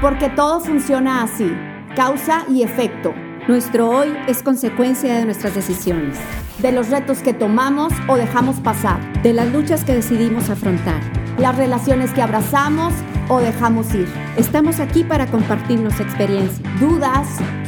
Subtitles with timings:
[0.00, 1.50] Porque todo funciona así,
[1.96, 3.12] causa y efecto.
[3.48, 6.16] Nuestro hoy es consecuencia de nuestras decisiones,
[6.58, 11.00] de los retos que tomamos o dejamos pasar, de las luchas que decidimos afrontar,
[11.38, 12.94] las relaciones que abrazamos
[13.28, 14.06] o dejamos ir.
[14.36, 17.26] Estamos aquí para compartirnos experiencias, dudas,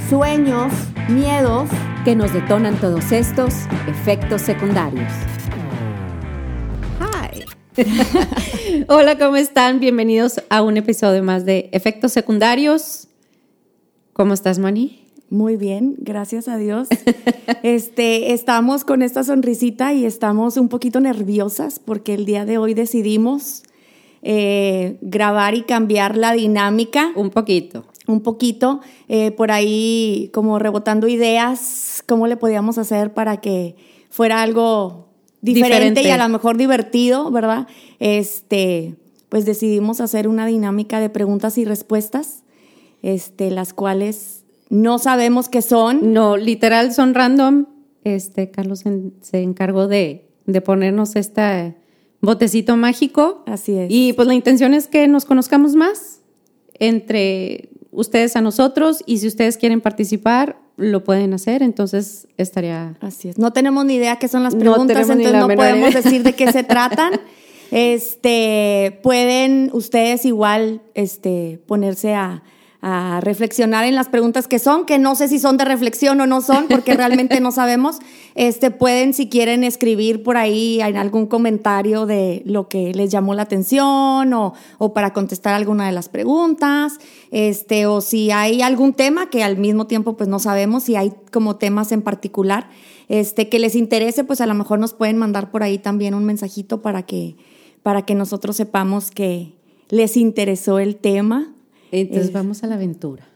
[0.09, 0.73] sueños,
[1.09, 1.69] miedos
[2.05, 3.55] que nos detonan todos estos
[3.89, 5.30] efectos secundarios.
[8.89, 9.79] Hola, ¿cómo están?
[9.79, 13.06] Bienvenidos a un episodio más de Efectos Secundarios.
[14.12, 15.05] ¿Cómo estás, Mani?
[15.30, 16.88] Muy bien, gracias a Dios.
[17.62, 22.73] Este, estamos con esta sonrisita y estamos un poquito nerviosas porque el día de hoy
[22.73, 23.65] decidimos
[24.23, 27.12] eh, grabar y cambiar la dinámica.
[27.16, 27.84] Un poquito.
[28.07, 33.77] Un poquito, eh, por ahí como rebotando ideas, cómo le podíamos hacer para que
[34.09, 35.09] fuera algo
[35.41, 37.67] diferente, y a lo mejor divertido, ¿verdad?
[37.99, 38.95] Este,
[39.29, 42.43] pues decidimos hacer una dinámica de preguntas y respuestas,
[43.03, 46.13] este, las cuales no sabemos qué son.
[46.13, 47.66] No, literal son random.
[48.05, 48.85] Este, Carlos
[49.21, 50.27] se encargó de,
[50.65, 51.77] ponernos este
[52.21, 53.43] botecito mágico.
[53.47, 53.91] Así es.
[53.91, 56.21] Y pues la intención es que nos conozcamos más
[56.75, 62.96] entre ustedes a nosotros y si ustedes quieren participar, lo pueden hacer, entonces estaría...
[63.00, 63.38] Así es.
[63.38, 66.64] No tenemos ni idea qué son las preguntas, entonces no podemos decir de qué se
[66.64, 67.20] tratan.
[67.70, 72.42] Este, pueden ustedes igual este, ponerse a,
[72.82, 76.26] a reflexionar en las preguntas que son, que no sé si son de reflexión o
[76.26, 77.98] no son, porque realmente no sabemos.
[78.36, 83.34] Este, pueden, si quieren, escribir por ahí en algún comentario de lo que les llamó
[83.34, 86.98] la atención o, o para contestar alguna de las preguntas,
[87.32, 91.12] este, o si hay algún tema que al mismo tiempo pues no sabemos, si hay
[91.32, 92.70] como temas en particular
[93.10, 96.25] este, que les interese, pues a lo mejor nos pueden mandar por ahí también un
[96.25, 97.36] mensajito para que,
[97.82, 99.54] para que nosotros sepamos que
[99.88, 101.53] les interesó el tema
[101.91, 103.27] entonces vamos a la aventura.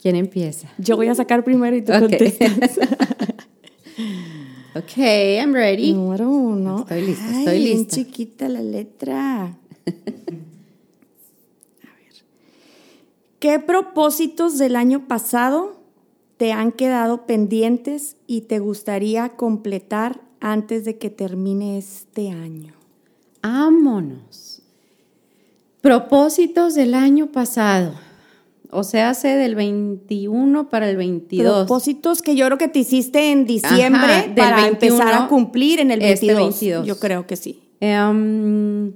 [0.00, 0.68] ¿Quién empieza?
[0.78, 2.78] Yo voy a sacar primero y tú contestas.
[4.74, 5.92] ok, I'm ready.
[5.92, 6.80] Número uno.
[6.80, 7.74] Estoy lista, estoy lista.
[7.74, 9.42] Bien chiquita la letra.
[9.46, 9.56] a ver.
[13.40, 15.80] ¿Qué propósitos del año pasado
[16.36, 22.74] te han quedado pendientes y te gustaría completar antes de que termine este año?
[23.42, 24.45] Vámonos.
[25.86, 27.92] Propósitos del año pasado.
[28.72, 31.58] O sea, hace del 21 para el 22.
[31.58, 36.00] Propósitos que yo creo que te hiciste en diciembre para empezar a cumplir en el
[36.00, 36.54] 22.
[36.54, 37.62] Este yo creo que sí.
[37.78, 38.94] Em,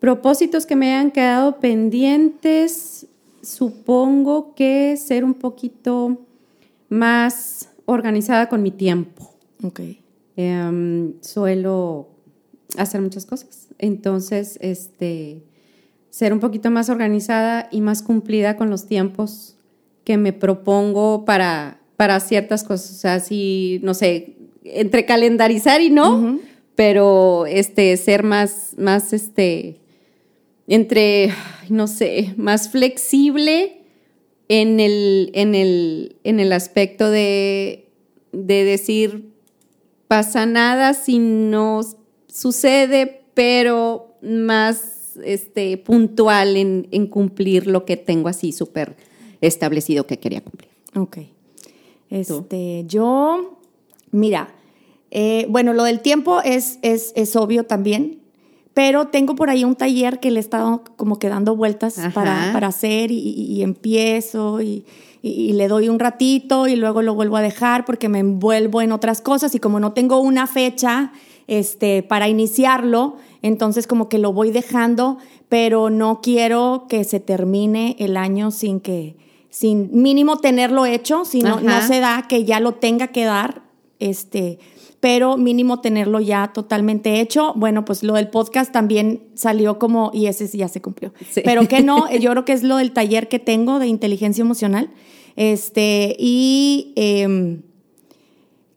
[0.00, 3.08] propósitos que me han quedado pendientes,
[3.42, 6.16] supongo que ser un poquito
[6.88, 9.34] más organizada con mi tiempo.
[9.62, 9.80] Ok.
[10.36, 12.08] Em, suelo
[12.78, 13.68] hacer muchas cosas.
[13.78, 15.42] Entonces, este
[16.12, 19.56] ser un poquito más organizada y más cumplida con los tiempos
[20.04, 22.90] que me propongo para, para ciertas cosas.
[22.90, 26.38] O sea, si, no sé, entre calendarizar y no,
[26.74, 29.80] pero este, ser más, más, este,
[30.66, 31.32] entre,
[31.70, 33.78] no sé, más flexible
[34.48, 37.88] en el, en el, en el aspecto de,
[38.32, 39.32] de decir,
[40.08, 41.80] pasa nada si no
[42.26, 44.91] sucede, pero más
[45.24, 48.96] este, puntual en, cumplir lo que tengo así súper
[49.40, 50.70] establecido que quería cumplir.
[50.94, 51.18] Ok.
[52.10, 53.58] Este, yo,
[54.10, 54.54] mira,
[55.10, 58.20] eh, bueno, lo del tiempo es, es, obvio también,
[58.74, 62.50] pero tengo por ahí un taller que le he estado como que dando vueltas para,
[62.66, 64.84] hacer y, empiezo y,
[65.22, 68.92] y, le doy un ratito y luego lo vuelvo a dejar porque me envuelvo en
[68.92, 71.12] otras cosas y como no tengo una fecha
[71.58, 75.18] este, para iniciarlo, entonces como que lo voy dejando,
[75.50, 79.16] pero no quiero que se termine el año sin que,
[79.50, 83.64] sin mínimo tenerlo hecho, si no, no se da que ya lo tenga que dar,
[83.98, 84.58] este,
[85.00, 87.52] pero mínimo tenerlo ya totalmente hecho.
[87.54, 91.12] Bueno, pues lo del podcast también salió como, y ese ya se cumplió.
[91.44, 94.90] Pero que no, yo creo que es lo del taller que tengo de inteligencia emocional.
[95.36, 97.62] Este, y em,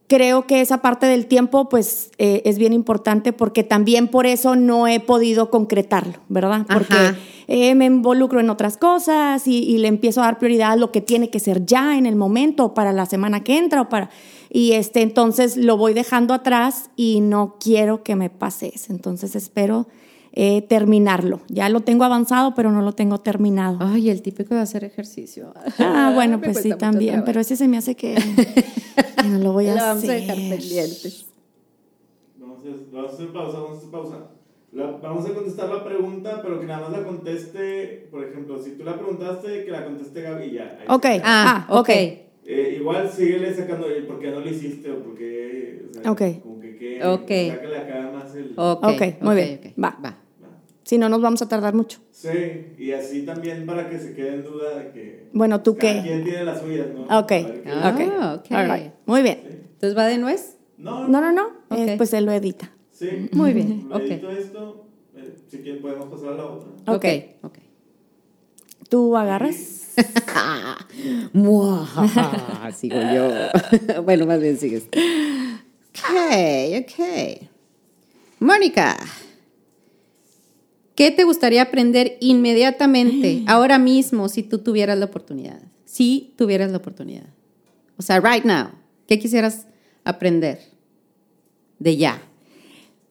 [0.08, 4.56] creo que esa parte del tiempo pues eh, es bien importante porque también por eso
[4.56, 6.66] no he podido concretarlo, ¿verdad?
[6.72, 7.16] Porque
[7.48, 11.02] eh, me involucro en otras cosas y, le empiezo a dar prioridad a lo que
[11.02, 14.10] tiene que ser ya en el momento, para la semana que entra o para...
[14.50, 18.94] Y este, entonces lo voy dejando atrás y no quiero que me pase eso.
[18.94, 19.88] Entonces espero
[20.38, 21.40] eh, terminarlo.
[21.48, 23.78] Ya lo tengo avanzado, pero no lo tengo terminado.
[23.80, 25.54] Ay, el típico de hacer ejercicio.
[25.80, 28.16] Ah, bueno, pues sí, también, pero ese se me hace que,
[29.30, 29.88] no lo voy a hacer.
[29.88, 31.26] Vamos a dejar pendientes.
[32.38, 32.60] Vamos
[33.12, 34.18] a hacer pausa, vamos a hacer pausa.
[35.02, 38.84] vamos a contestar la pregunta, pero que nada más la conteste, por ejemplo, si tú
[38.84, 40.84] la preguntaste, que la conteste Gaby ya.
[40.90, 41.90] Ok, ah, ok.
[42.48, 45.86] Eh, igual síguele sacando el por qué no lo hiciste o por qué.
[45.90, 46.42] O sea, ok.
[46.44, 47.52] Como que, que okay.
[47.52, 48.54] sácale acá más el.
[48.58, 49.74] Ok, okay muy bien.
[49.82, 49.98] Va.
[50.04, 50.25] Va.
[50.86, 52.00] Si no, nos vamos a tardar mucho.
[52.12, 55.30] Sí, y así también para que se quede en duda de que.
[55.34, 56.06] Bueno, ¿tú qué?
[56.08, 57.20] ¿Quién tiene las suyas, no?
[57.20, 57.32] Ok.
[57.66, 58.52] Ah, ok.
[58.52, 59.44] All Muy bien.
[59.74, 60.58] ¿Entonces va de nuez?
[61.08, 61.50] No, no, no.
[61.70, 61.76] no.
[61.76, 62.72] Eh, pues él lo edita.
[62.92, 63.30] Sí.
[63.34, 63.88] Muy bien.
[63.90, 64.70] Lo edito esto.
[65.16, 66.94] Eh, si quieren, podemos pasar a la otra.
[66.94, 67.06] Ok.
[67.42, 67.58] Ok.
[68.88, 69.96] ¿Tú agarras?
[72.78, 74.04] Sigo yo.
[74.04, 74.88] bueno, más bien sigues.
[75.90, 77.50] Ok, ok.
[78.40, 78.96] Mónica,
[80.96, 85.62] ¿qué te gustaría aprender inmediatamente, ahora mismo, si tú tuvieras la oportunidad?
[85.86, 87.28] Si tuvieras la oportunidad.
[87.98, 88.70] O sea, right now,
[89.08, 89.68] ¿qué quisieras
[90.04, 90.60] aprender
[91.80, 92.22] de ya?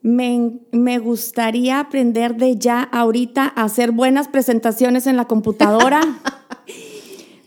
[0.03, 6.03] Me, me, gustaría aprender de ya ahorita a hacer buenas presentaciones en la computadora.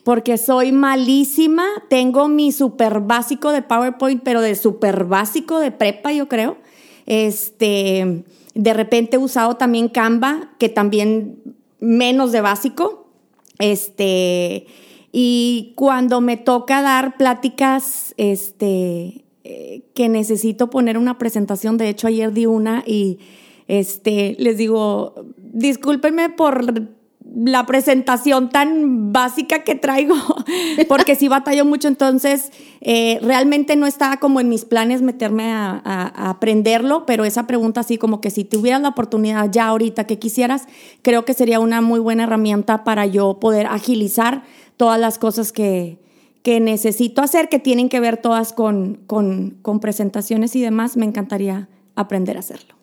[0.07, 1.65] porque soy malísima.
[1.89, 6.55] Tengo mi super básico de PowerPoint, pero de super básico de prepa, yo creo.
[7.05, 8.23] Este,
[8.57, 11.37] de repente he usado también Canva, que también
[11.79, 13.07] menos de básico.
[13.59, 14.65] Este,
[15.11, 22.07] y cuando me toca dar pláticas, este, eh, que necesito poner una presentación, de hecho
[22.07, 23.19] ayer di una y
[23.67, 26.87] este, les digo, discúlpenme por
[27.45, 30.15] la presentación tan básica que traigo,
[30.87, 32.51] porque sí batallo mucho, entonces
[32.81, 37.99] eh, realmente no estaba como en mis planes meterme a, aprenderlo, pero esa pregunta así
[37.99, 40.67] como que si tuvieras la oportunidad ya ahorita que quisieras,
[41.03, 44.43] creo que sería una muy buena herramienta para yo poder agilizar
[44.75, 45.99] todas las cosas que,
[46.41, 51.05] que necesito hacer, que tienen que ver todas con, con, con presentaciones y demás, me
[51.05, 52.76] encantaría aprender a hacerlo.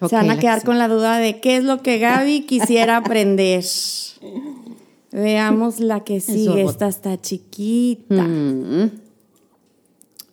[0.00, 3.64] Se van a quedar con la duda de qué es lo que Gaby quisiera aprender.
[5.10, 6.62] Veamos la que sigue.
[6.62, 8.22] Esta está chiquita.
[8.22, 8.90] Mm.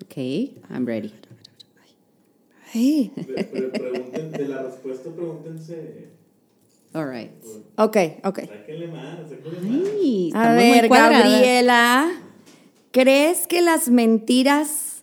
[0.04, 0.18] Ok,
[0.70, 1.14] I'm ready.
[2.72, 3.12] Hey.
[3.16, 6.10] Pregunten, de la respuesta, pregúntense.
[6.94, 7.32] All right.
[7.78, 8.40] Ok, ok.
[8.40, 9.20] Sáquenle más,
[9.64, 12.12] Ay, A ver, Gabriela,
[12.92, 14.95] ¿crees que las mentiras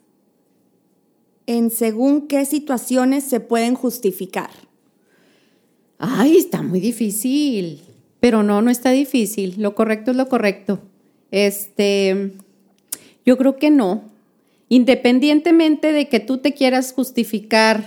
[1.47, 4.51] en según qué situaciones se pueden justificar?
[5.99, 7.83] Ay, está muy difícil.
[8.21, 9.55] Pero no, no está difícil.
[9.59, 10.81] Lo correcto es lo correcto.
[11.31, 12.33] Este,
[13.27, 14.05] yo creo que no.
[14.69, 17.85] Independientemente de que tú te quieras justificar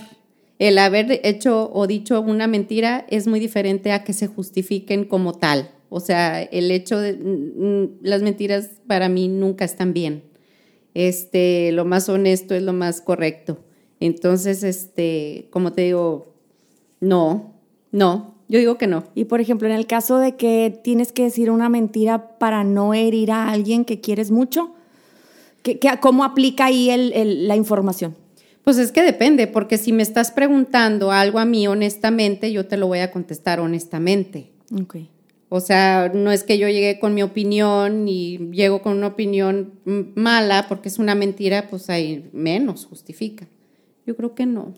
[0.58, 5.32] el haber hecho o dicho una mentira, es muy diferente a que se justifiquen como
[5.32, 5.70] tal.
[5.88, 10.22] O sea, el hecho de mm, mm, las mentiras para mí nunca están bien
[10.96, 13.58] este, lo más honesto es lo más correcto.
[14.00, 16.32] Entonces, este, como te digo,
[17.00, 17.52] no,
[17.92, 19.04] no, yo digo que no.
[19.14, 22.94] Y por ejemplo, en el caso de que tienes que decir una mentira para no
[22.94, 24.72] herir a alguien que quieres mucho,
[25.62, 28.16] ¿qué, cómo aplica ahí el, la información?
[28.64, 32.78] Pues es que depende, porque si me estás preguntando algo a mí honestamente, yo te
[32.78, 34.50] lo voy a contestar honestamente.
[34.82, 35.10] Okay.
[35.48, 39.74] O sea, no es que yo llegue con mi opinión y llego con una opinión
[40.14, 43.46] mala porque es una mentira, pues ahí menos justifica.
[44.06, 44.74] Yo creo que no.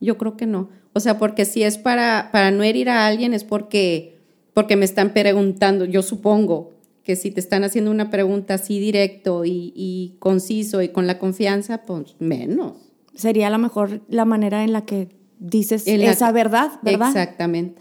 [0.00, 0.70] Yo creo que no.
[0.94, 4.18] O sea, porque si es para, para no herir a alguien es porque,
[4.54, 6.72] porque me están preguntando, yo supongo
[7.02, 11.18] que si te están haciendo una pregunta así directo y, y conciso y con la
[11.18, 12.74] confianza, pues menos.
[13.14, 17.08] Sería a lo mejor la manera en la que dices esa verdad, ¿verdad?
[17.08, 17.80] Exactamente.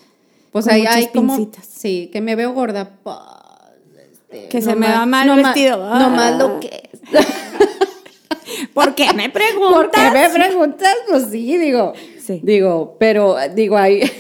[0.63, 2.89] Pues ahí hay como, sí, que me veo gorda.
[4.11, 5.77] Este, que se me va mal el vestido.
[5.77, 6.99] No más lo que es.
[8.73, 9.71] ¿Por qué me preguntas?
[9.71, 10.95] ¿Por qué me preguntas?
[11.07, 11.93] Pues sí, digo.
[12.19, 12.39] Sí.
[12.41, 14.01] Digo, pero digo, hay,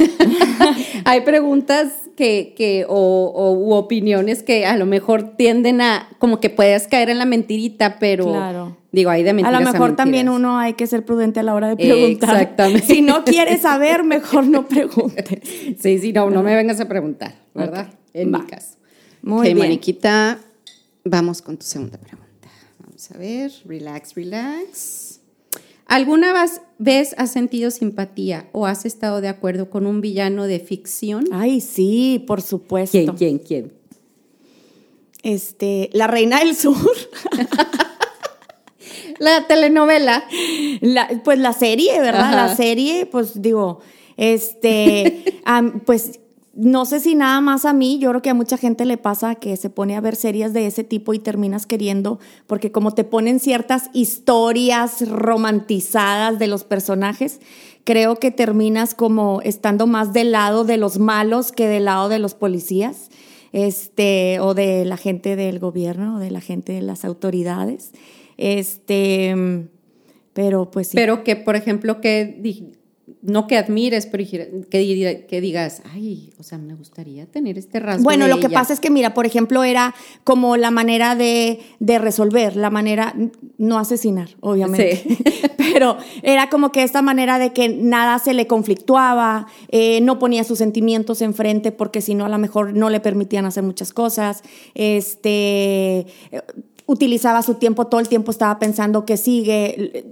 [1.05, 6.49] hay preguntas que, que o, u opiniones que a lo mejor tienden a, como que
[6.51, 8.76] puedes caer en la mentirita, pero claro.
[8.91, 9.55] Digo, hay de mentiras.
[9.55, 12.29] A lo mejor también uno hay que ser prudente a la hora de preguntar.
[12.29, 12.85] Exactamente.
[12.87, 15.39] Si no quieres saber, mejor no preguntes.
[15.79, 17.89] Sí, sí, no, no me vengas a preguntar, ¿verdad?
[18.13, 18.77] En mi caso.
[19.21, 19.57] Muy bien.
[19.57, 20.39] Maniquita,
[21.03, 22.27] vamos con tu segunda pregunta.
[22.79, 25.19] Vamos a ver, relax, relax.
[25.85, 26.33] ¿Alguna
[26.79, 31.25] vez has sentido simpatía o has estado de acuerdo con un villano de ficción?
[31.31, 32.97] Ay, sí, por supuesto.
[32.97, 33.73] ¿Quién, quién, quién?
[35.23, 36.75] Este, La Reina del Sur.
[39.19, 40.23] la telenovela.
[41.23, 42.33] pues la serie, ¿verdad?
[42.33, 43.79] La serie, pues digo,
[44.17, 45.41] este,
[45.85, 46.19] pues
[46.57, 49.35] no sé si nada más a mí, yo creo que a mucha gente le pasa
[49.35, 53.03] que se pone a ver series de ese tipo y terminas queriendo, porque como te
[53.03, 57.41] ponen ciertas historias romantizadas de los personajes,
[57.83, 62.17] creo que terminas como estando más del lado de los malos que del lado de
[62.17, 63.11] los policías,
[63.51, 67.91] este, o de la gente del gobierno, o de la gente de las autoridades.
[68.37, 69.35] Este,
[70.33, 70.95] pero pues sí.
[70.95, 72.39] Pero que, por ejemplo, que
[73.21, 78.03] no que admires, pero que, que, digas, ay, o sea, me gustaría tener este rasgo.
[78.03, 81.99] Bueno, lo que pasa es que, mira, por ejemplo, era como la manera de, de
[81.99, 83.15] resolver, la manera,
[83.57, 85.17] no asesinar, obviamente, sí.
[85.57, 90.43] pero era como que esta manera de que nada se le conflictuaba, eh, no ponía
[90.43, 94.43] sus sentimientos enfrente porque si no, a lo mejor no le permitían hacer muchas cosas,
[94.73, 96.07] este
[96.87, 100.05] utilizaba su tiempo, todo el tiempo estaba pensando qué sigue,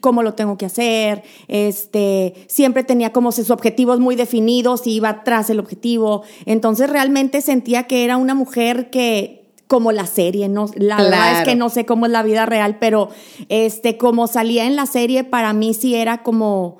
[0.00, 5.22] cómo lo tengo que hacer, este, siempre tenía como sus objetivos muy definidos y iba
[5.22, 6.22] tras el objetivo.
[6.46, 11.44] Entonces realmente sentía que era una mujer que como la serie, no, la verdad es
[11.48, 13.08] que no sé cómo es la vida real, pero
[13.48, 16.78] este, como salía en la serie, para mí sí era como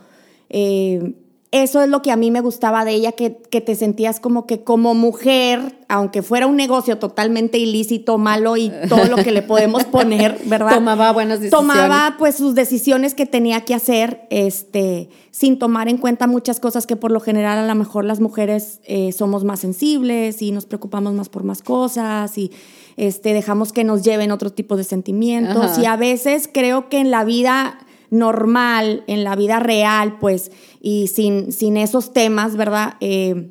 [0.50, 1.14] eh,
[1.62, 4.64] eso es lo que a mí me gustaba de ella, que, te sentías como que
[4.64, 9.84] como mujer, aunque fuera un negocio totalmente ilícito, malo y todo lo que le podemos
[9.92, 10.74] poner, ¿verdad?
[10.74, 11.76] Tomaba buenas decisiones.
[11.76, 16.88] Tomaba pues sus decisiones que tenía que hacer, este, sin tomar en cuenta muchas cosas
[16.88, 20.66] que por lo general a lo mejor las mujeres eh, somos más sensibles y nos
[20.66, 22.50] preocupamos más por más cosas y
[22.96, 25.78] este, dejamos que nos lleven otro tipo de sentimientos.
[25.78, 27.78] Y a veces creo que en la vida
[28.14, 32.94] normal, en la vida real, pues, y sin, sin esos temas, ¿verdad?
[33.00, 33.50] Eh,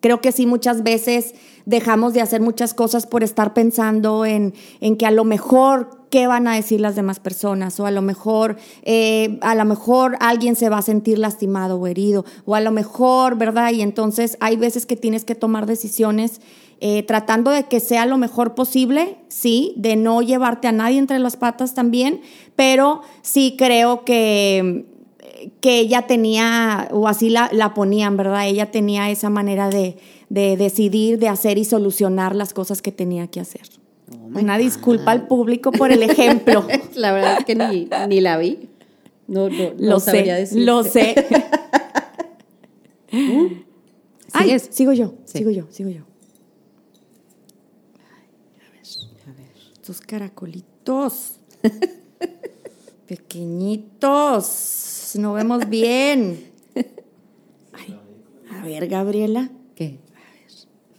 [0.00, 1.34] creo que sí muchas veces
[1.66, 6.26] dejamos de hacer muchas cosas por estar pensando en, en, que a lo mejor qué
[6.26, 10.56] van a decir las demás personas o a lo mejor eh, a lo mejor alguien
[10.56, 14.56] se va a sentir lastimado o herido o a lo mejor verdad y entonces hay
[14.56, 16.40] veces que tienes que tomar decisiones
[16.80, 21.18] eh, tratando de que sea lo mejor posible, sí, de no llevarte a nadie entre
[21.18, 22.20] las patas también,
[22.54, 24.84] pero sí creo que,
[25.60, 28.46] que ella tenía, o así la, la ponían, ¿verdad?
[28.46, 29.96] Ella tenía esa manera de,
[30.28, 33.62] de, decidir, de hacer y solucionar las cosas que tenía que hacer.
[34.12, 36.64] Oh Una disculpa al público por el ejemplo.
[36.94, 38.68] la verdad es que ni, ni la vi.
[39.26, 41.26] No, no, lo sé, lo sé.
[44.32, 46.07] Ay, sigo yo, sigo yo, sigo yo.
[49.88, 51.40] Estos caracolitos.
[53.08, 55.12] Pequeñitos.
[55.18, 56.44] No vemos bien.
[58.50, 59.50] a ver, Gabriela.
[59.74, 59.98] ¿Qué?
[60.14, 60.20] A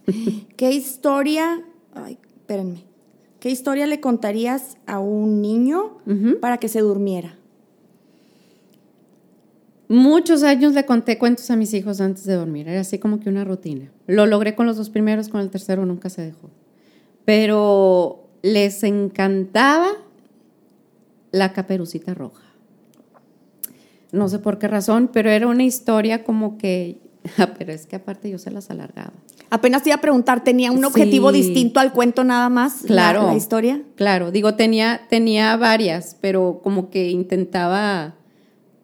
[0.08, 0.15] ver.
[0.58, 1.63] ¿Qué historia?
[1.93, 2.84] Ay, espérenme.
[3.39, 6.00] ¿Qué historia le contarías a un niño
[6.41, 7.38] para que se durmiera?
[9.88, 12.67] Muchos años le conté cuentos a mis hijos antes de dormir.
[12.67, 13.91] Era así como que una rutina.
[14.08, 16.50] Lo logré con los dos primeros, con el tercero nunca se dejó.
[17.24, 19.88] Pero les encantaba
[21.31, 22.43] la caperucita roja.
[24.12, 26.98] No sé por qué razón, pero era una historia como que,
[27.38, 29.13] ah, pero es que aparte yo se las alargaba.
[29.51, 32.84] Apenas te iba a preguntar, ¿tenía un objetivo distinto al cuento nada más?
[32.86, 33.25] Claro.
[33.25, 33.81] La, historia.
[33.96, 38.15] Claro, digo, tenía, tenía varias, pero como que intentaba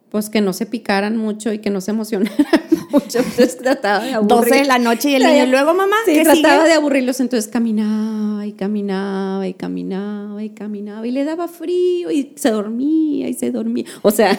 [0.10, 2.40] pues que no se picaran mucho y que no se emocionaran
[2.90, 3.20] mucho.
[3.20, 4.38] Entonces trataba de aburrir.
[4.38, 8.25] 12 de la noche y el niño, luego mamá, sí, trataba de aburrirlos, entonces caminaba
[8.46, 13.52] y caminaba y caminaba y caminaba y le daba frío y se dormía y se
[13.52, 13.86] dormía.
[14.02, 14.38] O sea,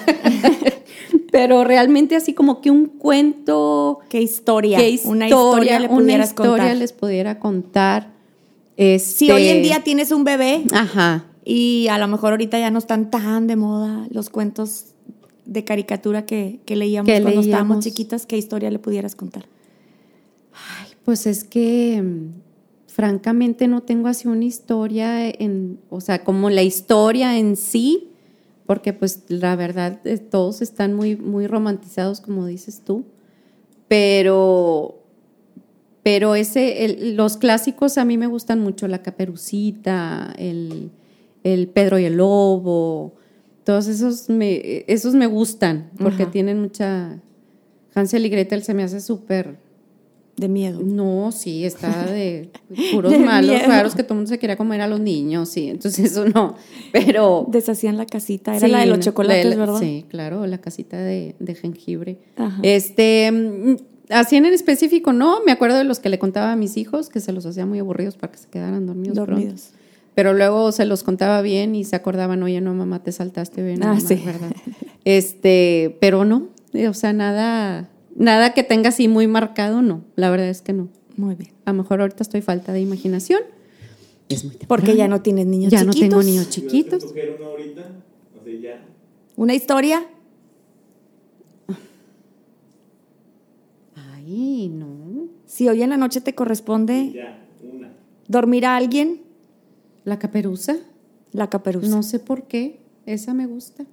[1.32, 4.00] pero realmente así como que un cuento.
[4.08, 4.78] ¿Qué historia?
[4.78, 8.14] ¿Qué historia, una historia, le una historia les pudiera contar.
[8.76, 10.64] Este, si hoy en día tienes un bebé.
[10.72, 11.26] Ajá.
[11.44, 14.86] Y a lo mejor ahorita ya no están tan de moda los cuentos
[15.44, 19.46] de caricatura que, leíamos cuando estábamos chiquitas, ¿qué historia le pudieras contar?
[20.52, 22.02] Ay, pues es que
[22.96, 28.08] francamente no tengo así una historia en, o sea, como la historia en sí,
[28.64, 33.04] porque pues la verdad eh, todos están muy, muy romantizados, como dices tú,
[33.86, 35.02] pero,
[36.02, 40.90] pero ese, los clásicos a mí me gustan mucho, la caperucita, el,
[41.44, 43.12] el Pedro y el Lobo,
[43.64, 47.20] todos esos me, esos me gustan porque tienen mucha...
[47.94, 49.65] Hansel y Gretel se me hace súper...
[50.36, 50.80] De miedo.
[50.82, 52.50] No, sí, está de
[52.92, 56.12] puros malos, raros que todo el mundo se quería comer a los niños, sí, entonces
[56.12, 56.56] eso no,
[56.92, 57.46] pero...
[57.48, 59.80] Deshacían la casita, era la de los chocolates, ¿verdad?
[59.80, 62.18] Sí, claro, la casita de, jengibre.
[62.62, 63.76] Este, mm,
[64.10, 67.20] así en específico, no, me acuerdo de los que le contaba a mis hijos, que
[67.20, 69.16] se los hacía muy aburridos para que se quedaran dormidos.
[69.16, 69.72] Dormidos
[70.16, 73.84] pero luego se los contaba bien y se acordaban, oye, no, mamá, te saltaste bien.
[73.84, 74.22] Ah, sí.
[74.24, 74.50] ¿verdad?
[75.04, 76.48] Este, pero no,
[76.88, 80.02] o sea, nada, Nada que tenga así muy marcado, no.
[80.16, 80.88] La verdad es que no.
[81.16, 81.50] Muy bien.
[81.64, 83.40] A lo mejor ahorita estoy falta de imaginación.
[84.28, 84.68] Es muy temprano.
[84.68, 85.96] Porque ya no tienes niños Ya chiquitos.
[86.00, 87.04] no tengo niños ¿Tuvieras que chiquitos.
[87.38, 87.82] uno ahorita?
[88.40, 88.84] O sea, ya.
[89.36, 90.06] ¿Una historia?
[93.94, 95.28] Ay, no.
[95.46, 97.92] Si hoy en la noche te corresponde Ya, una.
[98.28, 99.22] dormir a alguien,
[100.04, 100.76] La caperuza.
[101.32, 101.88] la caperuza.
[101.88, 102.80] No sé por qué.
[103.06, 103.84] Esa me gusta.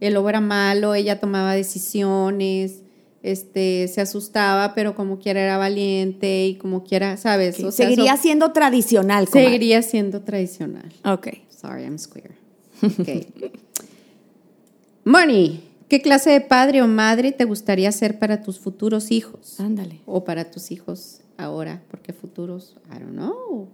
[0.00, 2.82] El lobo era malo, ella tomaba decisiones,
[3.30, 7.58] este, se asustaba, pero como quiera era valiente y como quiera, ¿sabes?
[7.62, 9.26] O sea, Seguiría so- siendo tradicional.
[9.26, 9.44] comadre.
[9.46, 10.92] seguiría siendo tradicional.
[11.04, 11.28] Ok.
[11.50, 12.30] Sorry, I'm square.
[12.82, 13.08] Ok.
[15.04, 19.58] Moni, ¿qué clase de padre o madre te gustaría ser para tus futuros hijos?
[19.60, 20.00] Ándale.
[20.06, 23.68] O para tus hijos ahora, porque futuros, I don't know.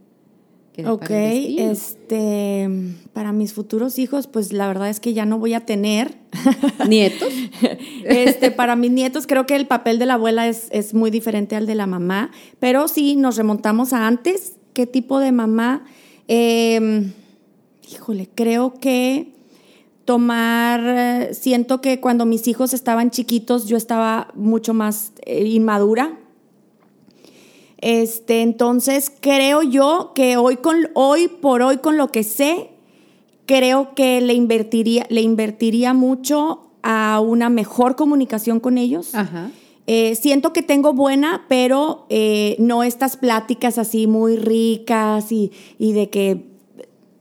[0.72, 2.66] ¿Qué Ok, este,
[3.12, 6.16] para mis futuros hijos, pues la verdad es que ya no voy a tener.
[6.88, 7.28] ¿Nietos?
[8.04, 11.56] Este, para mis nietos creo que el papel de la abuela es, es muy diferente
[11.56, 15.84] al de la mamá, pero si nos remontamos a antes, ¿qué tipo de mamá?
[16.28, 17.12] Eh,
[17.90, 19.32] híjole, creo que
[20.04, 26.18] tomar, eh, siento que cuando mis hijos estaban chiquitos yo estaba mucho más eh, inmadura.
[27.78, 32.70] Este, entonces creo yo que hoy con hoy por hoy con lo que sé,
[33.46, 39.14] creo que le invertiría, le invertiría mucho a una mejor comunicación con ellos.
[39.14, 39.50] Ajá.
[39.86, 45.92] Eh, siento que tengo buena, pero eh, no estas pláticas así muy ricas y, y
[45.92, 46.46] de que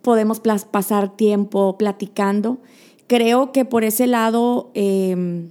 [0.02, 2.60] podemos pasar tiempo platicando.
[3.08, 5.50] Creo que por ese lado eh,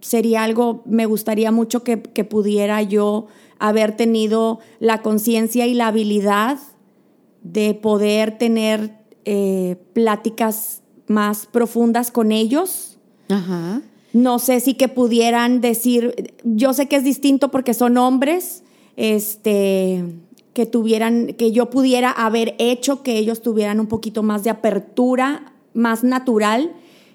[0.00, 3.26] sería algo, me gustaría mucho que, que pudiera yo
[3.58, 6.58] haber tenido la conciencia y la habilidad
[7.42, 12.93] de poder tener eh, pláticas más profundas con ellos.
[13.28, 13.82] Ajá.
[14.12, 18.62] No sé si que pudieran decir, yo sé que es distinto porque son hombres,
[18.96, 20.04] este,
[20.52, 25.52] que tuvieran, que yo pudiera haber hecho que ellos tuvieran un poquito más de apertura,
[25.74, 26.72] más natural.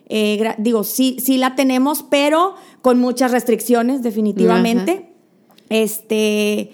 [0.09, 5.09] Eh, digo, sí, sí la tenemos, pero con muchas restricciones, definitivamente.
[5.69, 6.73] Este,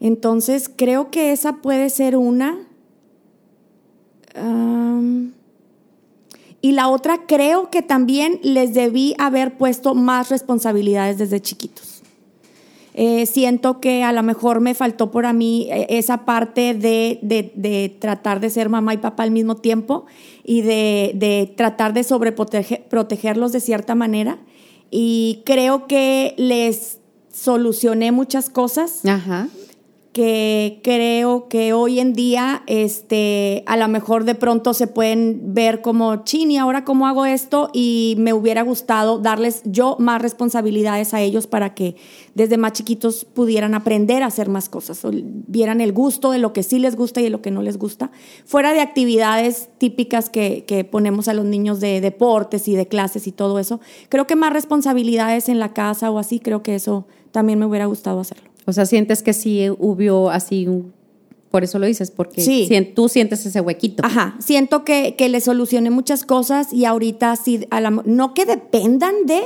[0.00, 2.58] entonces creo que esa puede ser una.
[6.66, 12.02] Y la otra, creo que también les debí haber puesto más responsabilidades desde chiquitos.
[12.94, 17.20] Eh, siento que a lo mejor me faltó por a mí eh, esa parte de,
[17.22, 20.06] de- tratar de ser mamá y papá al mismo tiempo
[20.44, 24.38] y de, de tratar de sobreprotegerlos de cierta manera.
[24.90, 26.98] Y creo que les
[27.32, 29.48] solucioné muchas cosas Ajá.
[30.16, 35.82] Que creo que hoy en día este, a lo mejor de pronto se pueden ver
[35.82, 37.68] como, chin, ¿y ahora cómo hago esto?
[37.74, 41.96] Y me hubiera gustado darles yo más responsabilidades a ellos para que
[42.34, 46.54] desde más chiquitos pudieran aprender a hacer más cosas, o vieran el gusto de lo
[46.54, 48.10] que sí les gusta y de lo que no les gusta,
[48.46, 53.26] fuera de actividades típicas que, que ponemos a los niños de deportes y de clases
[53.26, 53.80] y todo eso.
[54.08, 57.84] Creo que más responsabilidades en la casa o así, creo que eso también me hubiera
[57.84, 58.55] gustado hacerlo.
[58.66, 60.92] O sea, sientes que sí hubo así, un-
[61.50, 62.68] por eso lo dices, porque Sí.
[62.94, 64.04] tú sientes ese huequito.
[64.04, 68.44] Ajá, siento que, que le solucioné muchas cosas y ahorita sí, a la- no que
[68.44, 69.40] dependan de,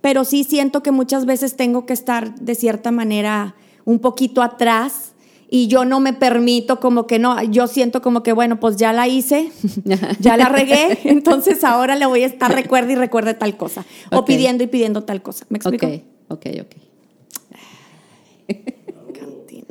[0.00, 5.12] pero sí siento que muchas veces tengo que estar de cierta manera un poquito atrás
[5.48, 8.92] y yo no me permito como que no, yo siento como que bueno, pues ya
[8.92, 9.50] la hice,
[10.20, 14.24] ya la regué, entonces ahora le voy a estar recuerde y recuerde tal cosa, o
[14.24, 15.46] pidiendo y pidiendo tal cosa.
[15.48, 15.86] ¿Me explico?
[15.86, 15.92] Ok,
[16.28, 16.85] ok, ok.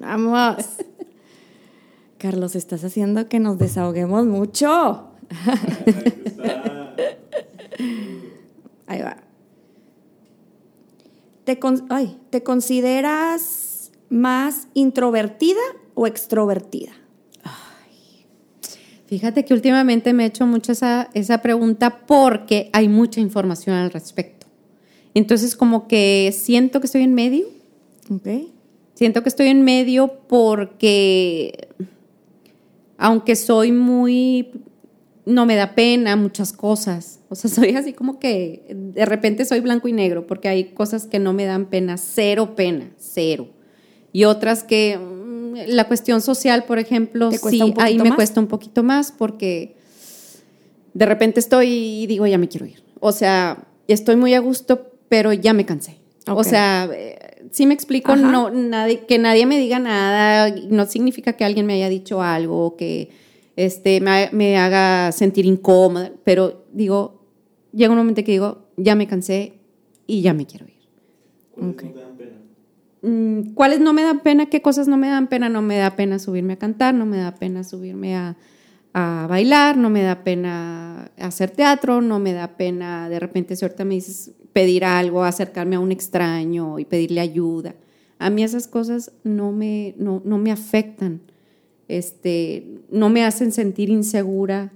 [0.06, 0.58] Continuamos.
[2.20, 5.10] Carlos, estás haciendo que nos desahoguemos mucho.
[8.88, 9.18] Ahí va.
[11.44, 15.60] ¿Te, con- ay, ¿Te consideras más introvertida
[15.96, 16.92] o extrovertida?
[19.08, 23.92] Fíjate que últimamente me he hecho mucho esa, esa pregunta porque hay mucha información al
[23.92, 24.48] respecto.
[25.14, 27.46] Entonces, como que siento que estoy en medio.
[28.10, 28.28] Ok.
[28.96, 31.68] Siento que estoy en medio porque,
[32.98, 34.52] aunque soy muy,
[35.26, 37.20] no me da pena muchas cosas.
[37.30, 41.06] O sea, soy así como que de repente soy blanco y negro porque hay cosas
[41.06, 43.50] que no me dan pena, cero pena, cero.
[44.14, 48.16] Y otras que mm, la cuestión social, por ejemplo, ¿Te cuesta sí, ahí me más?
[48.16, 49.76] cuesta un poquito más porque
[50.94, 52.82] de repente estoy y digo, ya me quiero ir.
[53.02, 55.98] O sea, estoy muy a gusto, pero ya me cansé.
[56.28, 56.90] O sea,
[57.56, 58.22] sí me explico, Ajá.
[58.22, 62.66] no, nadie, que nadie me diga nada, no significa que alguien me haya dicho algo,
[62.66, 63.12] o que
[63.56, 67.26] este, me, me haga sentir incómoda, pero digo,
[67.72, 69.54] llega un momento que digo, ya me cansé
[70.06, 70.76] y ya me quiero ir.
[71.56, 72.18] Eso no te dan
[73.02, 75.48] mm, cuáles no me dan pena, qué cosas no me dan pena.
[75.48, 78.36] No me da pena subirme a cantar, no me da pena subirme a,
[78.94, 83.64] a bailar, no me da pena hacer teatro, no me da pena de repente si
[83.64, 87.76] ahorita me dices pedir algo, acercarme a un extraño y pedirle ayuda.
[88.20, 91.20] A mí esas cosas no me, no, no me afectan,
[91.90, 94.72] este, no me hacen sentir insegura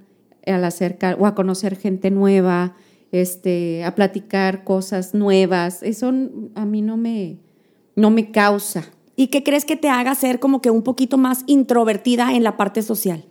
[0.45, 2.75] al acercar o a conocer gente nueva,
[3.13, 5.81] este, a platicar cosas nuevas.
[5.81, 6.11] Eso
[6.55, 7.37] a mí no me,
[7.95, 8.83] no me causa.
[9.15, 12.57] ¿Y qué crees que te haga ser como que un poquito más introvertida en la
[12.57, 13.23] parte social?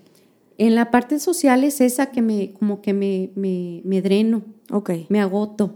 [0.56, 3.32] En la parte social es esa que me, como que me,
[3.84, 4.44] me, dreno.
[4.70, 4.92] Ok.
[5.10, 5.74] Me agoto.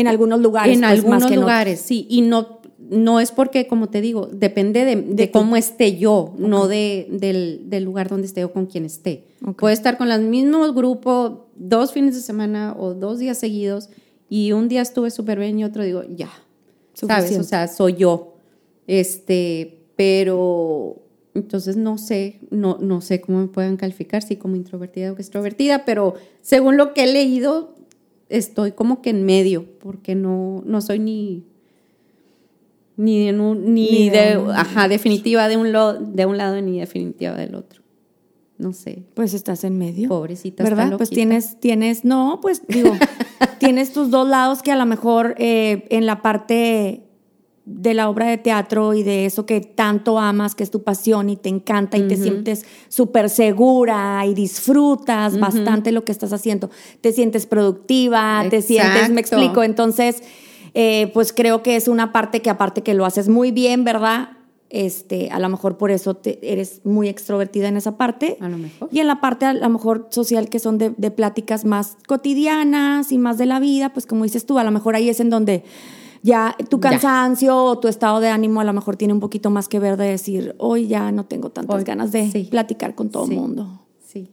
[0.00, 0.74] En algunos lugares.
[0.74, 2.06] En pues, algunos lugares, sí.
[2.08, 7.06] Y no, no es porque, como te digo, depende de, cómo esté yo, no de,
[7.10, 9.24] del, lugar donde esté o con quien esté.
[9.58, 13.90] Puede estar con los mismos grupos dos fines de semana o dos días seguidos
[14.28, 16.30] y un día estuve súper bien y otro digo, ya.
[16.94, 17.38] ¿Sabes?
[17.38, 18.34] O sea, soy yo.
[18.86, 21.02] Este, pero
[21.34, 25.84] entonces no sé, no, no sé cómo me pueden calificar, si como introvertida o extrovertida,
[25.84, 27.74] pero según lo que he leído,
[28.28, 31.44] estoy como que en medio, porque no, no soy ni,
[32.96, 37.54] ni, de, ni, de, ajá, definitiva de un, lo, de un lado ni definitiva del
[37.54, 37.82] otro.
[38.58, 39.04] No sé.
[39.14, 40.08] Pues estás en medio.
[40.08, 40.64] Pobrecita.
[40.64, 40.96] ¿Verdad?
[40.96, 42.92] Pues tienes, tienes, no, pues digo,
[43.58, 47.07] tienes tus dos lados que a lo mejor eh, en la parte
[47.70, 51.28] de la obra de teatro y de eso que tanto amas, que es tu pasión
[51.28, 56.70] y te encanta y te sientes súper segura y disfrutas bastante lo que estás haciendo.
[57.02, 59.62] Te sientes productiva, te sientes, me explico.
[59.62, 60.22] Entonces,
[60.72, 64.30] eh, pues creo que es una parte que aparte que lo haces muy bien, ¿verdad?
[64.70, 68.38] Este, a lo mejor por eso te, eres muy extrovertida en esa parte.
[68.40, 68.88] A lo mejor.
[68.90, 73.12] Y en la parte a lo mejor social que son de, de pláticas más cotidianas
[73.12, 75.28] y más de la vida, pues como dices tú, a lo mejor ahí es en
[75.28, 75.64] donde
[76.22, 79.68] ya tu cansancio o tu estado de ánimo a lo mejor tiene un poquito más
[79.68, 83.32] que ver de decir, hoy ya no tengo tantas ganas de platicar con todo el
[83.32, 83.80] mundo.
[84.06, 84.30] Sí.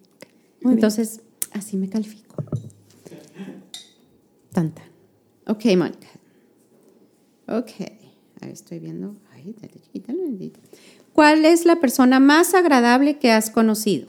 [0.61, 1.21] Entonces,
[1.51, 2.35] así me califico.
[4.51, 4.83] Tanta.
[5.47, 6.07] Ok, Mónica.
[7.47, 7.71] Ok.
[8.41, 9.15] Ahí estoy viendo.
[9.33, 10.13] Ay, dale, chiquita,
[11.13, 14.07] ¿Cuál es la persona más agradable que has conocido?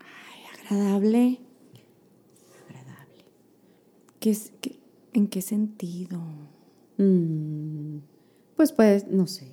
[0.00, 1.40] Ay, agradable.
[2.68, 3.24] Agradable.
[4.20, 4.52] ¿Qué es,
[5.12, 6.20] ¿En qué sentido?
[6.98, 7.98] Mm,
[8.56, 9.48] pues pues, no sé,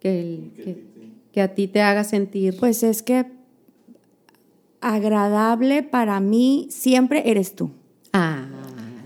[0.00, 0.84] que,
[1.32, 2.56] que, a ti te haga sentir.
[2.58, 3.26] Pues es que
[4.80, 7.70] agradable para mí siempre eres tú.
[8.12, 8.46] Ah.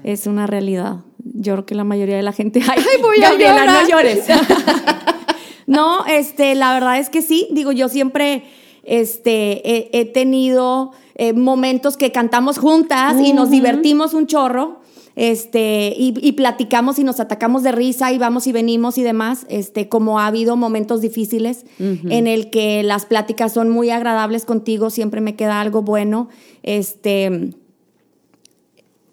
[0.05, 1.01] Es una realidad.
[1.25, 2.61] Yo creo que la mayoría de la gente.
[2.69, 3.67] Ay, voy a llorar.
[3.67, 4.27] no llores.
[5.67, 7.49] no, este, la verdad es que sí.
[7.53, 8.45] Digo, yo siempre
[8.83, 14.82] este, he, tenido eh, momentos que cantamos juntas y nos divertimos un chorro
[15.15, 19.89] este, y, platicamos y nos atacamos de risa y vamos y venimos y demás, este,
[19.89, 25.21] como ha habido momentos difíciles en el que las pláticas son muy agradables contigo, siempre
[25.21, 26.29] me queda algo bueno,
[26.63, 27.51] este,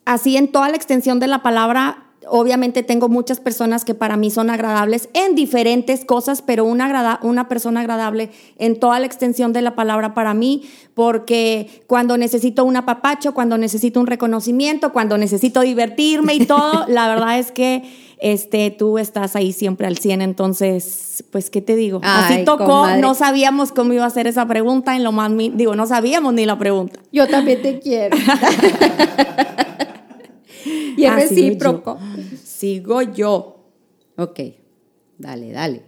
[0.06, 4.32] así en toda la extensión de la palabra, obviamente tengo muchas personas que para mí
[4.32, 9.62] son agradables en diferentes cosas, pero una, una persona agradable en toda la extensión de
[9.62, 10.64] la palabra para mí,
[10.94, 17.08] porque cuando necesito un apapacho, cuando necesito un reconocimiento, cuando necesito divertirme y todo, la
[17.08, 17.84] verdad es que
[18.20, 22.02] este, tú estás ahí siempre al 100, entonces, pues, ¿qué te digo?
[22.04, 25.88] Así tocó, no sabíamos cómo iba a ser esa pregunta, en lo más, digo, no
[25.88, 27.00] sabíamos ni la pregunta.
[27.12, 28.18] Yo también te quiero.
[30.66, 31.98] y es recíproco.
[32.44, 33.66] Sigo yo.
[34.18, 34.40] Ok,
[35.18, 35.84] dale, dale.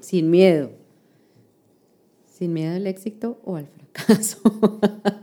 [0.00, 0.70] Sin miedo.
[2.26, 4.40] Sin miedo al éxito o al fracaso.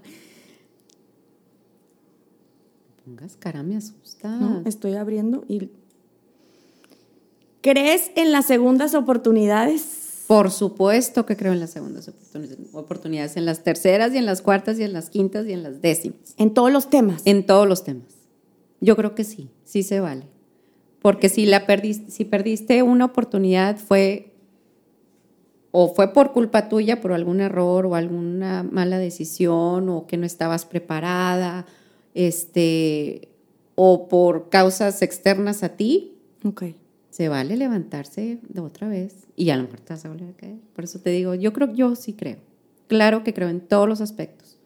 [3.10, 4.30] pongas cara, me asusta.
[4.30, 5.70] No, estoy abriendo y.
[7.62, 10.24] ¿Crees en las segundas oportunidades?
[10.28, 12.12] Por supuesto que creo en las segundas
[12.72, 15.82] oportunidades, en las terceras y en las cuartas y en las quintas y en las
[15.82, 16.36] décimas.
[16.38, 17.24] En todos los temas.
[17.26, 18.19] En todos los temas.
[18.82, 20.26] Yo creo que sí, sí se vale.
[21.02, 24.34] Porque si la perdiste, si perdiste una oportunidad fue
[25.72, 30.26] o fue por culpa tuya, por algún error o alguna mala decisión o que no
[30.26, 31.66] estabas preparada,
[32.16, 33.30] este,
[33.76, 36.18] o por causas externas a ti.
[36.44, 36.76] Okay.
[37.12, 40.34] Se vale levantarse de otra vez y a lo mejor te vas a volver a
[40.34, 40.58] caer.
[40.74, 42.38] Por eso te digo, yo creo, yo sí creo.
[42.88, 44.59] Claro que creo en todos los aspectos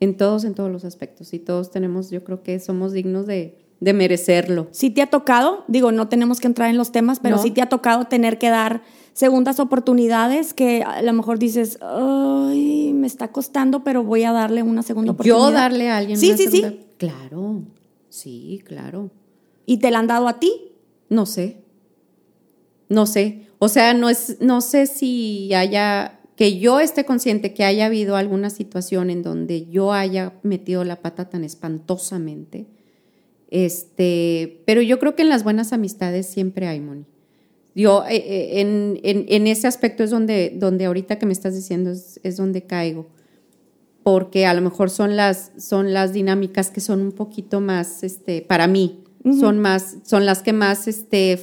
[0.00, 1.32] en todos, en todos los aspectos.
[1.32, 4.68] Y todos tenemos, yo creo que somos dignos de, merecerlo.
[4.72, 7.62] Si te ha tocado, digo, no tenemos que entrar en los temas, pero sí te
[7.62, 8.82] ha tocado tener que dar
[9.14, 14.62] segundas oportunidades que a lo mejor dices, ay, me está costando, pero voy a darle
[14.62, 15.46] una segunda oportunidad.
[15.46, 17.62] Yo darle a alguien sí, una sí, Sí, Claro,
[18.10, 19.10] sí, claro.
[19.64, 20.72] ¿Y te la han dado a ti?
[21.08, 21.64] No sé.
[22.88, 23.46] no sé.
[23.58, 28.16] O sea, no, es, no sé si haya, que yo esté consciente que haya habido
[28.16, 32.64] alguna situación en donde yo haya metido la pata tan espantosamente.
[33.50, 37.04] Este, pero yo creo que en las buenas amistades siempre hay, Moni.
[37.74, 41.54] Yo, eh, eh, en, en, en, ese aspecto es donde, donde ahorita que me estás
[41.54, 43.08] diciendo es, es, donde caigo,
[44.02, 48.40] porque a lo mejor son las, son las dinámicas que son un poquito más, este,
[48.40, 49.40] para mí, uh -huh.
[49.40, 51.38] son más, son las que más, este,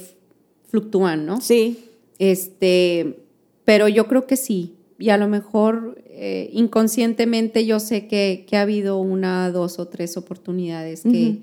[0.66, 1.40] fluctúan, ¿no?
[1.40, 1.84] Sí.
[2.18, 3.20] Este,
[3.64, 8.56] pero yo creo que sí, y a lo mejor eh, inconscientemente yo sé que, que,
[8.56, 11.42] ha habido una, dos o tres oportunidades que, uh -huh.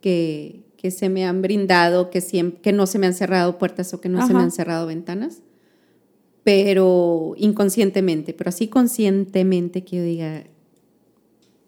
[0.00, 3.94] que, que se me han brindado, que, siempre, que no se me han cerrado puertas
[3.94, 4.26] o que no Ajá.
[4.26, 5.42] se me han cerrado ventanas,
[6.42, 10.44] pero inconscientemente, pero así conscientemente que yo diga,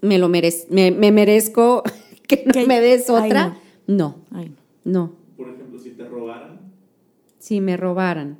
[0.00, 1.84] me lo merez, me, me merezco
[2.26, 3.44] que no me des otra.
[3.44, 3.60] Ay, no.
[3.96, 5.12] No, Ay, no.
[5.36, 6.60] Por ejemplo, si te robaran.
[7.38, 8.38] Si me robaran.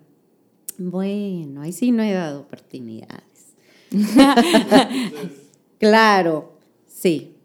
[0.81, 3.55] Bueno, ahí sí no he dado oportunidades.
[5.79, 6.53] claro,
[6.87, 7.37] sí.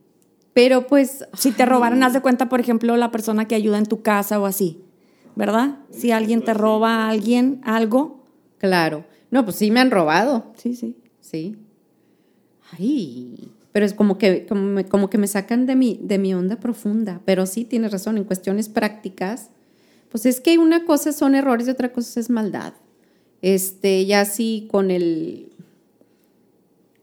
[0.53, 1.25] Pero pues...
[1.33, 4.39] Si te robaran, haz de cuenta, por ejemplo, la persona que ayuda en tu casa
[4.39, 4.85] o así,
[5.35, 5.79] ¿verdad?
[5.91, 8.23] Si alguien te roba a alguien algo.
[8.57, 9.03] Claro.
[9.31, 10.53] No, pues sí me han robado.
[10.55, 10.95] Sí, sí.
[11.19, 11.57] Sí.
[12.71, 16.33] Ay, pero es como que, como, me, como que me sacan de mi, de mi
[16.33, 17.19] onda profunda.
[17.25, 19.49] Pero sí, tienes razón, en cuestiones prácticas,
[20.07, 22.73] pues es que una cosa son errores y otra cosa es maldad.
[23.45, 25.51] Este, ya sí con el,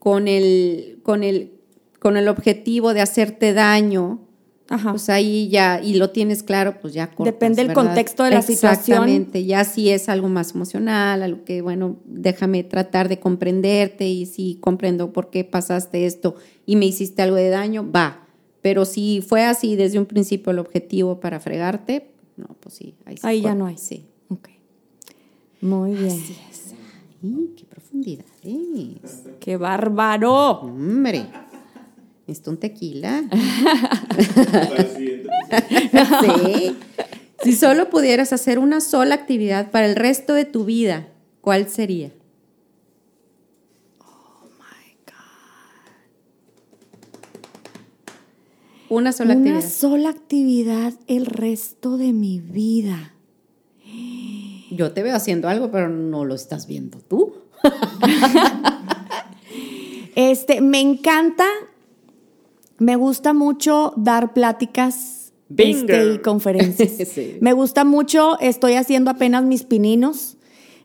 [0.01, 1.53] con el, con el,
[2.01, 4.27] con el objetivo de hacerte daño,
[4.69, 4.91] Ajá.
[4.91, 8.43] pues ahí ya, y lo tienes claro, pues ya cortas, Depende del contexto de la
[8.43, 9.05] situación.
[9.05, 14.27] Exactamente, ya si es algo más emocional, algo que, bueno, déjame tratar de comprenderte y
[14.27, 16.35] si comprendo por qué pasaste esto
[16.67, 18.27] y me hiciste algo de daño, va.
[18.63, 22.97] Pero si fue así desde un principio el objetivo para fregarte, no, pues sí.
[23.05, 23.79] Ahí, sí ahí ya no hay.
[23.79, 24.07] Sí.
[25.63, 26.11] Muy bien.
[26.11, 26.75] Así es.
[27.23, 29.23] Ay, qué profundidad es.
[29.39, 30.61] ¡Qué bárbaro!
[30.61, 31.25] Hombre.
[32.27, 33.23] ¿Necesito un tequila?
[36.21, 36.77] sí.
[37.45, 41.09] Si solo pudieras hacer una sola actividad para el resto de tu vida,
[41.41, 42.11] ¿cuál sería?
[44.01, 45.87] Oh my God.
[48.89, 49.61] Una sola una actividad.
[49.61, 53.15] Una sola actividad el resto de mi vida.
[54.75, 57.35] Yo te veo haciendo algo, pero no lo estás viendo tú.
[60.15, 61.45] este, me encanta
[62.83, 67.09] me gusta mucho dar pláticas este, y conferencias.
[67.15, 67.39] sí.
[67.41, 70.37] Me gusta mucho, estoy haciendo apenas mis pininos.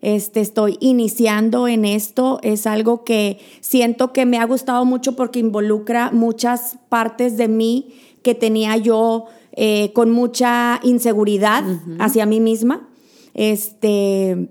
[0.04, 2.39] Este, estoy iniciando en esto.
[2.43, 7.95] Es algo que siento que me ha gustado mucho porque involucra muchas partes de mí
[8.21, 11.97] que tenía yo eh, con mucha inseguridad uh -huh.
[12.00, 12.87] hacia mí misma.
[13.38, 14.50] Este,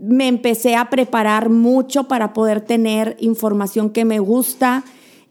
[0.00, 4.84] me empecé a preparar mucho para poder tener información que me gusta,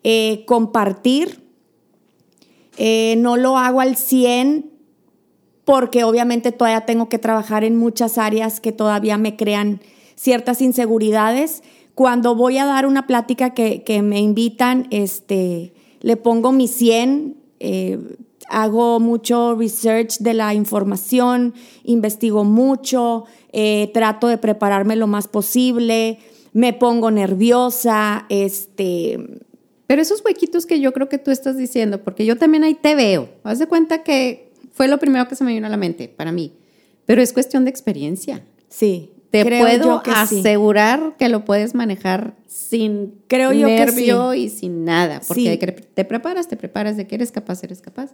[0.04, 1.44] eh, compartir.
[2.78, 4.72] Eh, no lo hago al 100
[5.66, 9.82] porque obviamente todavía tengo que trabajar en muchas áreas que todavía me crean
[10.16, 11.64] ciertas inseguridades.
[11.96, 18.00] Cuando voy a dar una plática que, me invitan, este, le pongo mi 100, eh,
[18.54, 26.20] hago mucho research de la información, investigo mucho, eh, trato de prepararme lo más posible,
[26.54, 29.20] me pongo nerviosa, este
[29.88, 32.96] pero esos huequitos que yo creo que tú estás diciendo, porque yo también ahí te
[32.96, 36.08] veo, haz de cuenta que fue lo primero que se me vino a la mente
[36.08, 36.54] para mí,
[37.06, 38.44] pero es cuestión de experiencia.
[38.70, 39.10] Sí.
[39.30, 41.16] Te puedo que asegurar sí.
[41.18, 44.44] que lo puedes manejar sin creo yo nervio que sí.
[44.44, 45.84] y sin nada, porque sí.
[45.96, 48.12] te preparas, te preparas de que eres capaz, eres capaz.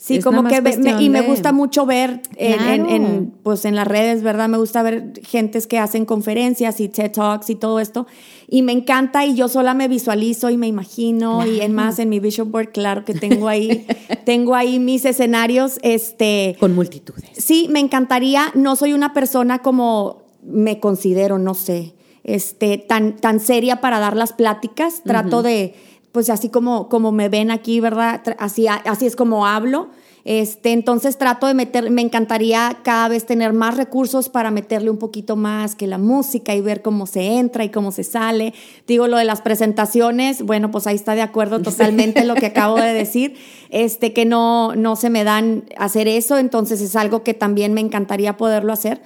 [0.00, 2.72] Sí, es como que me, y me gusta mucho ver en, claro.
[2.72, 4.48] en, en, pues en las redes, ¿verdad?
[4.48, 8.06] Me gusta ver gentes que hacen conferencias y TED Talks y todo esto.
[8.46, 11.50] Y me encanta y yo sola me visualizo y me imagino claro.
[11.50, 13.88] y en más en mi vision board, claro que tengo ahí,
[14.24, 15.80] tengo ahí mis escenarios.
[15.82, 17.30] Este, Con multitudes.
[17.36, 18.52] Sí, me encantaría.
[18.54, 24.16] No soy una persona como me considero, no sé, este, tan, tan seria para dar
[24.16, 25.02] las pláticas.
[25.02, 25.44] Trato uh -huh.
[25.44, 25.74] de
[26.12, 28.22] pues así como, como me ven aquí, ¿verdad?
[28.38, 29.88] Así, así es como hablo.
[30.24, 34.98] Este, entonces trato de meter, me encantaría cada vez tener más recursos para meterle un
[34.98, 38.52] poquito más que la música y ver cómo se entra y cómo se sale.
[38.86, 42.76] Digo, lo de las presentaciones, bueno, pues ahí está de acuerdo totalmente lo que acabo
[42.76, 43.36] de decir,
[43.70, 47.80] este, que no, no se me dan hacer eso, entonces es algo que también me
[47.80, 49.00] encantaría poderlo hacer.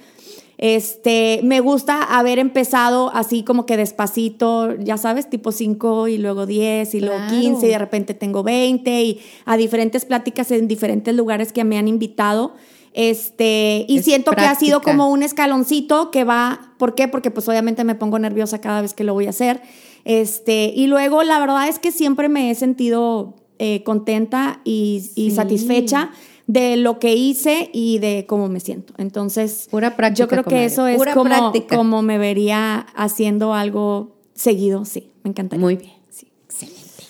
[0.57, 6.45] Este, me gusta haber empezado así como que despacito, ya sabes, tipo 5 y luego
[6.45, 7.41] 10 y luego claro.
[7.41, 11.77] 15 y de repente tengo 20 y a diferentes pláticas en diferentes lugares que me
[11.77, 12.53] han invitado.
[12.93, 17.07] Este, y Es siento que ha sido como un escaloncito que va, ¿por qué?
[17.07, 19.61] Porque pues obviamente me pongo nerviosa cada vez que lo voy a hacer.
[20.05, 26.11] Este, y luego la verdad es que siempre me he sentido eh, contenta y, satisfecha
[26.47, 28.93] de lo que hice y de cómo me siento.
[28.97, 31.75] Entonces, Pura práctica, yo creo que eso es pura como, práctica.
[31.77, 35.61] como me vería haciendo algo seguido, sí, me encantaría.
[35.63, 35.93] Muy bien.
[36.09, 36.27] Sí.
[36.45, 37.03] Excelente.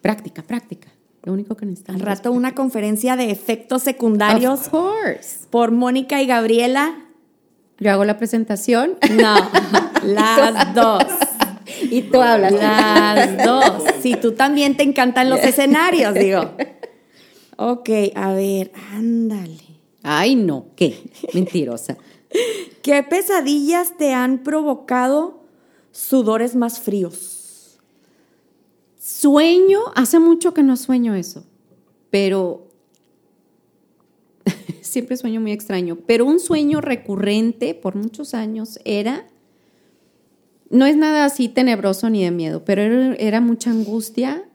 [0.01, 0.87] práctica, práctica.
[1.23, 2.01] Lo único que necesitamos.
[2.01, 5.39] Al rato una conferencia de efectos secundarios Of course.
[5.49, 7.03] por Mónica y Gabriela.
[7.79, 9.35] Yo hago la presentación No,
[10.03, 11.03] las dos.
[11.91, 12.53] y tú hablas.
[12.53, 13.83] Las dos.
[14.01, 16.51] Si tú también te encantan los escenarios, digo.
[17.57, 19.63] Ok, a ver, ándale.
[20.03, 21.97] Ay, no, qué mentirosa.
[22.83, 25.43] ¿Qué pesadillas te han provocado
[25.91, 27.79] sudores más fríos?
[28.99, 31.45] Sueño, hace mucho que no sueño eso,
[32.11, 32.67] pero
[34.81, 39.25] siempre sueño muy extraño, pero un sueño recurrente por muchos años era,
[40.69, 44.47] no es nada así tenebroso ni de miedo, pero era, era mucha angustia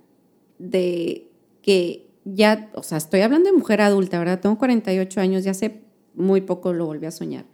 [0.58, 1.26] de
[1.62, 4.40] que ya, o sea, estoy hablando de mujer adulta, ¿verdad?
[4.40, 5.82] Tengo 48 años, ya hace
[6.14, 7.44] muy poco lo volví a soñar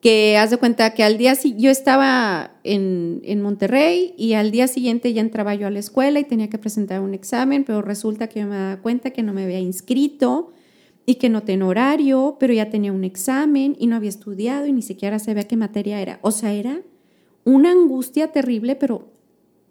[0.00, 4.50] que haz de cuenta que al día siguiente yo estaba en, en, Monterrey y al
[4.50, 7.82] día siguiente ya entraba yo a la escuela y tenía que presentar un examen, pero
[7.82, 10.52] resulta que yo me daba cuenta que no me había inscrito
[11.04, 14.72] y que no tenía horario, pero ya tenía un examen y no había estudiado y
[14.72, 16.18] ni siquiera sabía qué materia era.
[16.22, 16.80] O sea, era
[17.44, 19.10] una angustia terrible, pero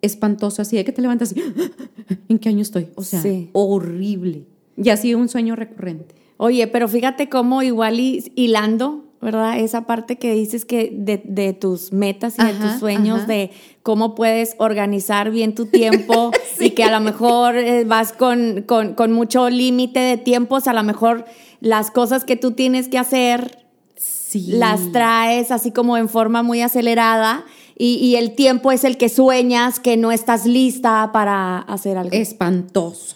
[0.01, 1.41] espantosa, así de que te levantas y,
[2.29, 2.88] ¿en qué año estoy?
[2.95, 3.49] O sea, Sí.
[3.53, 4.45] horrible.
[4.77, 6.15] Y ha sido un sueño recurrente.
[6.38, 9.59] Oye, pero fíjate cómo igual y- hilando, ¿verdad?
[9.59, 13.27] Esa parte que dices que de, de tus metas y de tus sueños, ajá.
[13.27, 13.51] de
[13.83, 16.31] cómo puedes organizar bien tu tiempo
[16.62, 20.73] y que a lo mejor eh, vas con, con, con mucho límite de tiempos, a
[20.73, 21.25] lo mejor
[21.59, 23.57] las cosas que tú tienes que hacer
[23.97, 24.45] Sí.
[24.53, 27.43] las traes así como en forma muy acelerada
[27.81, 32.13] y, el tiempo es el que sueñas que no estás lista para hacer algo.
[32.13, 33.15] espantoso.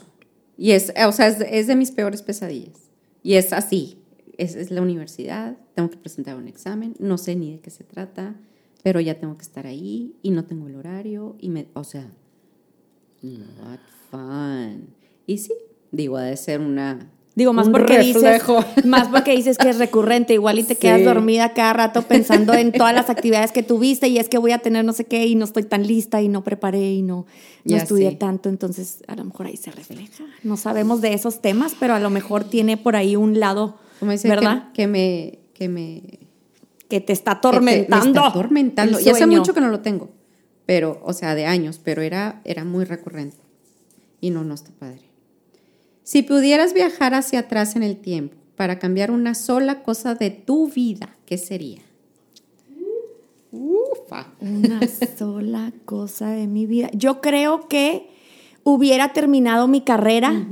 [0.57, 2.89] Y es, o sea, es, de mis peores pesadillas.
[3.23, 3.97] Y es así.
[4.37, 8.39] Es, la universidad, tengo que presentar un examen, no sé ni de qué se trata,
[8.83, 12.09] pero ya tengo que estar ahí y no tengo el horario y me, o sea,
[13.21, 14.87] not fun.
[15.27, 15.53] Y sí,
[15.91, 18.57] digo, ha de ser una Digo, más un porque reflejo.
[18.63, 22.53] dices, más porque dices que es recurrente, igual y te quedas dormida cada rato pensando
[22.53, 25.25] en todas las actividades que tuviste y es que voy a tener no sé qué
[25.25, 27.25] y no estoy tan lista y no preparé y no,
[27.65, 30.23] no estudié tanto, entonces a lo mejor ahí se refleja.
[30.43, 34.11] No sabemos de esos temas, pero a lo mejor tiene por ahí un lado, como
[34.11, 34.67] dice ¿verdad?
[34.73, 36.01] Que, que me que me
[36.87, 38.05] Que te está te- atormentando.
[38.05, 38.99] me está atormentando.
[38.99, 40.09] el Y hace mucho que no lo tengo.
[40.67, 43.37] Pero, o sea, de años, pero era, era muy recurrente.
[44.21, 45.01] Y no, no está padre.
[46.03, 50.67] Si pudieras viajar hacia atrás en el tiempo para cambiar una sola cosa de tu
[50.69, 51.81] vida, ¿qué sería?
[53.51, 54.27] Ufa.
[54.41, 54.81] Una
[55.17, 56.89] sola cosa de mi vida.
[56.93, 58.09] Yo creo que
[58.63, 60.45] hubiera terminado mi carrera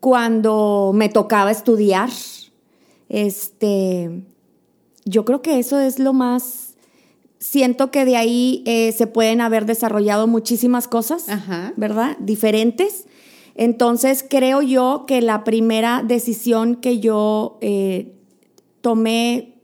[0.00, 2.10] cuando me tocaba estudiar.
[3.08, 4.24] Este,
[5.04, 6.76] yo creo que eso es lo más.
[7.38, 11.72] Siento que de ahí eh, se pueden haber desarrollado muchísimas cosas, Ajá.
[11.76, 12.16] ¿verdad?
[12.20, 13.06] Diferentes.
[13.58, 18.14] Entonces creo yo que la primera decisión que yo eh,
[18.80, 19.56] tomé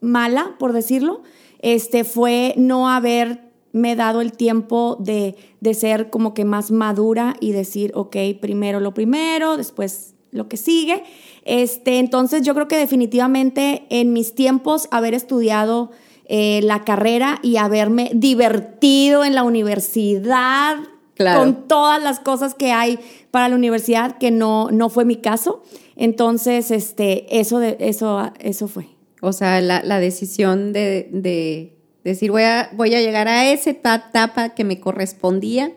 [0.00, 1.22] mala, por decirlo,
[1.60, 7.52] este, fue no haberme dado el tiempo de, de ser como que más madura y
[7.52, 11.04] decir, ok, primero lo primero, después lo que sigue.
[11.44, 15.92] Este, entonces yo creo que definitivamente en mis tiempos haber estudiado
[16.26, 20.78] eh, la carrera y haberme divertido en la universidad
[21.20, 21.40] Claro.
[21.40, 22.98] con todas las cosas que hay
[23.30, 25.62] para la universidad, que no, no fue mi caso.
[25.96, 28.86] Entonces, este, eso, de, eso, eso fue.
[29.20, 33.68] O sea, la, la decisión de, de decir, voy a, voy a llegar a esa
[33.70, 35.72] eta- etapa que me correspondía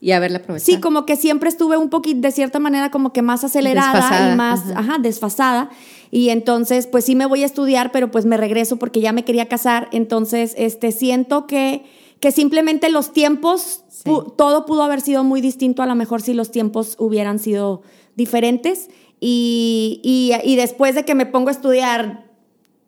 [0.00, 0.66] y haberla aprovechado.
[0.74, 4.32] Sí, como que siempre estuve un poquito, de cierta manera, como que más acelerada Desfasada,
[4.32, 4.80] y más, ajá.
[4.80, 4.98] ajá.
[4.98, 5.70] desfasada.
[6.10, 9.24] Y entonces, pues sí me voy a estudiar, pero pues me regreso porque ya me
[9.24, 9.88] quería casar.
[9.92, 11.84] Entonces, este, siento que,
[12.20, 14.08] que simplemente los tiempos, Sí.
[14.10, 17.82] pu- todo pudo haber sido muy distinto a lo mejor si los tiempos hubieran sido
[18.16, 18.88] diferentes.
[19.20, 22.30] Y, y, y después de que me pongo a estudiar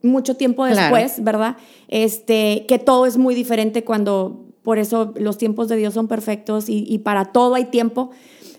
[0.03, 0.77] mucho tiempo Claro.
[0.97, 1.57] después, ¿verdad?
[1.89, 6.69] Este, que todo es muy diferente cuando, por eso los tiempos de Dios son perfectos
[6.69, 8.11] y, y para todo hay tiempo.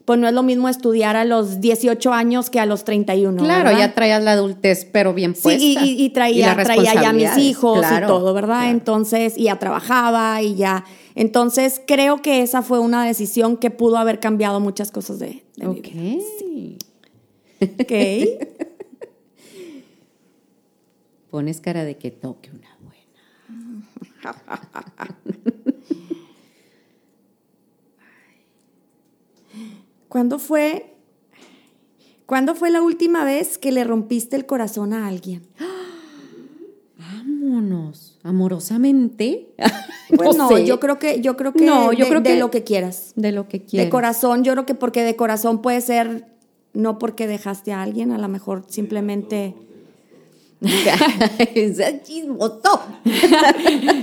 [0.05, 3.41] Pues no es lo mismo estudiar a los 18 años que a los 31.
[3.41, 3.79] Claro, ¿verdad?
[3.79, 5.63] ya traías la adultez, pero bien Sí, puesta.
[5.63, 8.59] y, y- y traía, traía ya mis responsabilidades, hijos claro, y todo, ¿verdad?
[8.59, 8.71] claro.
[8.71, 10.83] Entonces, y ya trabajaba y ya.
[11.15, 15.67] Entonces, creo que esa fue una decisión que pudo haber cambiado muchas cosas de, de
[15.67, 16.23] mi vida.
[17.61, 17.69] Ok.
[17.79, 17.91] Ok.
[21.29, 23.03] Pones cara de que toque una buena.
[30.13, 30.93] ¿Cuándo fue,
[32.27, 35.41] ¿Cuándo fue la última vez que le rompiste el corazón a alguien?
[36.99, 38.19] Vámonos.
[38.23, 39.55] Amorosamente.
[40.15, 40.63] Pues no, sé.
[40.67, 43.13] yo creo que, yo creo que, No, yo de, creo de que- lo que quieras.
[43.15, 43.87] De lo que quieras.
[43.87, 46.27] De corazón, yo creo que porque de corazón puede ser
[46.73, 49.55] no porque dejaste a alguien, a lo mejor simplemente.
[51.55, 52.81] es chismoso.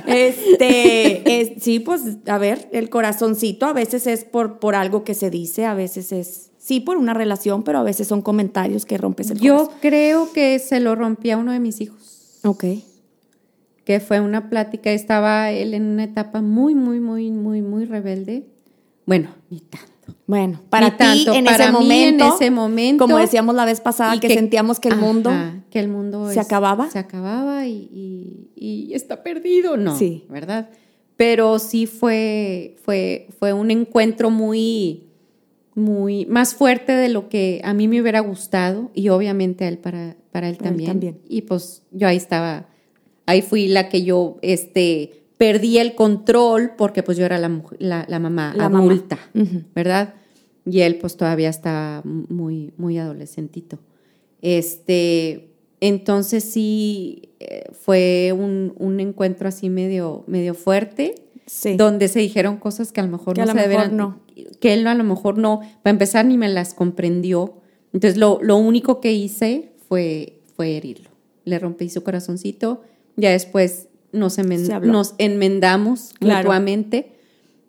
[0.07, 5.15] Este, es- sí, pues, a ver, el corazoncito a veces es por, por algo que
[5.15, 8.99] se dice, a veces es, sí, por una relación, pero a veces son comentarios que
[8.99, 9.75] rompes el Yo corazón.
[9.81, 12.41] creo que se lo rompí a uno de mis hijos.
[12.45, 12.65] Ok.
[13.85, 18.47] que fue una plática, estaba él en una etapa muy, muy, muy, muy, muy rebelde.
[19.07, 19.89] Bueno, ni tanto.
[20.27, 23.65] Bueno, para ti tanto, en para ese mí momento, en ese momento, como decíamos la
[23.65, 25.31] vez pasada, que, sentíamos que el Ajá, mundo
[25.71, 26.91] que el mundo se acababa.
[26.91, 28.51] Se acababa y, y-
[28.91, 30.25] y está perdido, no, Sí.
[30.29, 30.71] ¿verdad?
[31.17, 35.05] Pero sí fue, fue, fue un encuentro muy,
[35.75, 39.79] muy más fuerte de lo que a mí me hubiera gustado y obviamente a él
[39.79, 41.21] para, para él, Para él también.
[41.29, 42.69] Y pues yo ahí estaba,
[43.27, 48.05] ahí fui la que yo este, perdí el control porque pues yo era la, la,
[48.07, 48.85] la mamá La mamá.
[48.85, 49.19] adulta.
[49.75, 50.13] ¿verdad?
[50.67, 53.79] Y él pues todavía estaba muy, muy adolescentito.
[54.43, 55.49] Este,
[55.81, 61.15] entonces sí eh, fue un, un encuentro así medio, medio fuerte,
[61.47, 61.75] Sí.
[61.77, 63.97] donde se dijeron cosas que a lo mejor Que no a lo se mejor deberían,
[63.97, 64.21] no.
[64.61, 67.55] que él a lo mejor no, para empezar ni me las comprendió.
[67.93, 71.11] Entonces lo, lo único que hice fue, fue herirlo.
[71.45, 72.83] Le rompí su corazoncito,
[73.17, 74.39] ya después nos,
[74.83, 76.39] nos enmendamos Claro.
[76.49, 77.13] mutuamente,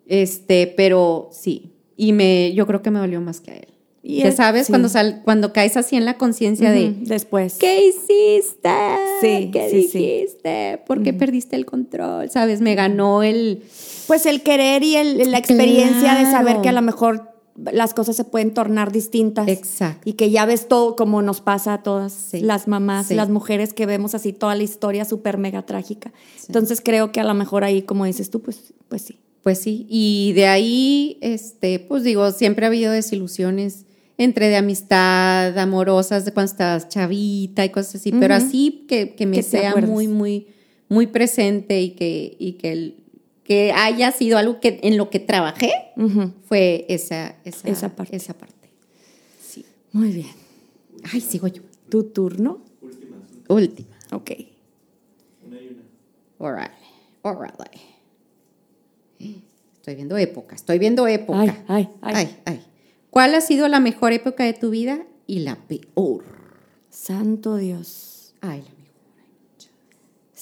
[0.06, 3.68] este, pero sí, y me, yo creo que me dolió más que a él.
[4.04, 4.72] Y es- sabes, sí.
[4.72, 7.54] cuando, sal, cuando caes así en la conciencia de, Después.
[7.60, 8.68] ¿Qué hiciste?
[9.20, 10.80] Sí, ¿Qué sí, dijiste?
[10.86, 12.28] ¿Por qué perdiste el control?
[12.28, 12.60] ¿Sabes?
[12.60, 13.62] Me ganó el...
[14.08, 18.16] Pues el querer y el- la experiencia de saber que a lo mejor las cosas
[18.16, 19.46] se pueden tornar distintas.
[19.48, 20.08] Exacto.
[20.08, 22.40] Y que ya ves todo como nos pasa a todas Sí.
[22.40, 23.14] las mamás, Sí.
[23.14, 26.12] las mujeres que vemos así toda la historia súper mega trágica.
[26.46, 29.18] Entonces creo que a lo mejor ahí, como dices tú, pues, pues sí.
[29.42, 33.86] Pues sí, y de ahí, este, pues digo, siempre ha habido desilusiones
[34.16, 39.26] entre de amistad, amorosas, de cuando estabas chavita y cosas así, pero así que, que
[39.26, 40.46] me Que sea muy, muy,
[40.88, 42.96] muy presente y que, y que, el-
[43.44, 45.72] que haya sido algo que en lo que trabajé
[46.48, 48.16] fue esa, esa, Esa parte.
[48.16, 48.70] Esa parte.
[49.40, 49.64] Sí.
[49.92, 50.34] Muy bien.
[51.12, 51.62] Ay, sigo yo.
[51.88, 52.60] ¿Tu turno?
[52.80, 53.20] Últimas.
[53.48, 53.96] Última.
[54.12, 54.30] Ok.
[55.46, 56.48] Una y una.
[56.48, 56.72] Alright.
[57.22, 57.52] Alright.
[59.82, 61.40] Estoy viendo época, estoy viendo época.
[61.40, 62.14] Ay, ay, ay.
[62.14, 62.60] Ay, ay.
[63.10, 66.24] ¿Cuál ha sido la mejor época de tu vida y la peor?
[66.88, 68.32] Santo Dios.
[68.40, 68.81] Ay, la mejor.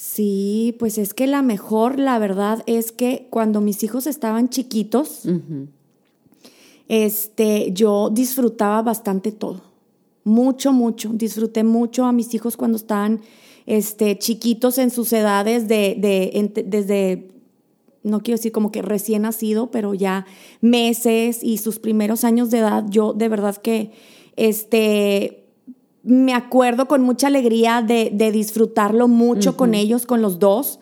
[0.03, 5.25] Sí, pues es que la mejor, la verdad, es que cuando mis hijos estaban chiquitos,
[6.87, 9.61] este, yo disfrutaba bastante todo.
[10.23, 11.11] Mucho, mucho.
[11.13, 13.21] Disfruté mucho a mis hijos cuando estaban
[13.67, 17.27] este, chiquitos en sus edades de, de- desde,
[18.01, 20.25] no quiero decir como que recién nacido, pero ya
[20.61, 23.91] meses y sus primeros años de edad, yo de verdad que
[24.35, 25.40] este,
[26.03, 30.79] me acuerdo con mucha alegría de, de disfrutarlo mucho con ellos, con los dos.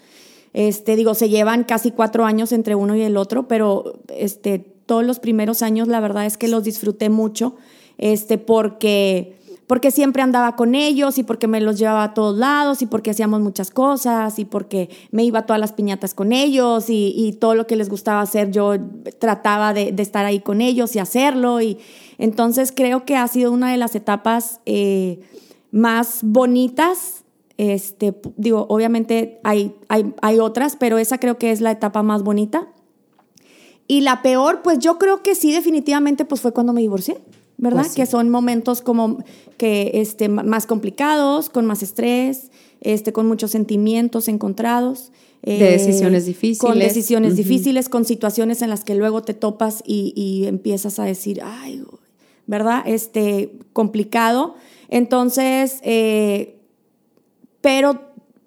[0.54, 5.04] Este, digo, se llevan casi cuatro años entre uno y el otro, pero este, todos
[5.04, 7.56] los primeros años la verdad es que los disfruté mucho,
[7.98, 9.38] este, porque,
[9.70, 13.12] porque siempre andaba con ellos y porque me los llevaba a todos lados y porque
[13.12, 17.54] hacíamos muchas cosas y porque me iba a todas las piñatas con ellos y, todo
[17.54, 18.74] lo que les gustaba hacer yo
[19.20, 21.62] trataba de, estar ahí con ellos y hacerlo.
[21.62, 21.78] Y
[22.18, 25.20] entonces creo que ha sido una de las etapas eh,
[25.70, 27.24] más bonitas.
[27.58, 32.24] Este, digo, obviamente hay, hay, hay otras, pero esa creo que es la etapa más
[32.24, 32.70] bonita.
[33.88, 37.22] Y la peor, pues yo creo que sí, definitivamente, pues fue cuando me divorcié,
[37.60, 37.82] ¿verdad?
[37.82, 38.02] Pues sí.
[38.02, 39.24] Que son momentos como
[39.58, 42.50] que este, más complicados, con más estrés,
[42.82, 45.12] este, con muchos sentimientos encontrados.
[45.44, 46.60] eh, De decisiones difíciles.
[46.60, 51.04] Con decisiones difíciles, con situaciones en las que luego te topas y, y empiezas a
[51.04, 51.84] decir, ay,
[52.48, 52.82] ¿verdad?
[52.86, 54.56] Este, complicado.
[54.90, 56.58] Entonces, eh,
[57.62, 58.02] pero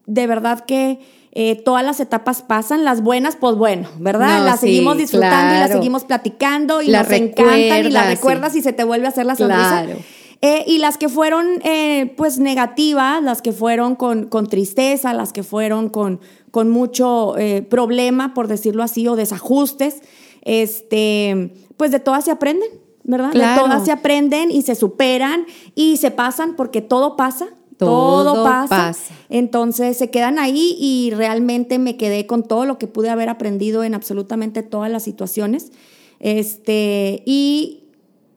[0.06, 0.98] de verdad que
[1.34, 4.40] eh, todas las etapas pasan, las buenas, pues bueno, ¿verdad?
[4.40, 8.06] No, las sí, seguimos disfrutando y las seguimos platicando y Las nos encantan y las
[8.06, 8.58] recuerdas, sí.
[8.58, 9.84] y se te vuelve a hacer la sonrisa.
[9.84, 9.98] Claro.
[10.42, 15.32] Eh, y las que fueron pues pues negativas, las que fueron con, con tristeza, las
[15.32, 16.20] que fueron con,
[16.50, 20.02] con mucho eh, problema, por decirlo así, o desajustes,
[20.42, 22.68] este, pues de todas se aprenden.
[23.04, 23.32] ¿verdad?
[23.32, 27.48] De todas se aprenden y se superan y se pasan porque todo pasa.
[27.86, 28.68] Todo Todo, pasa.
[28.88, 29.14] pasa.
[29.28, 33.84] Entonces se quedan ahí y realmente me quedé con todo lo que pude haber aprendido
[33.84, 35.72] en absolutamente todas las situaciones.
[36.20, 37.84] Este, y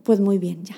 [0.04, 0.76] pues muy bien, ya.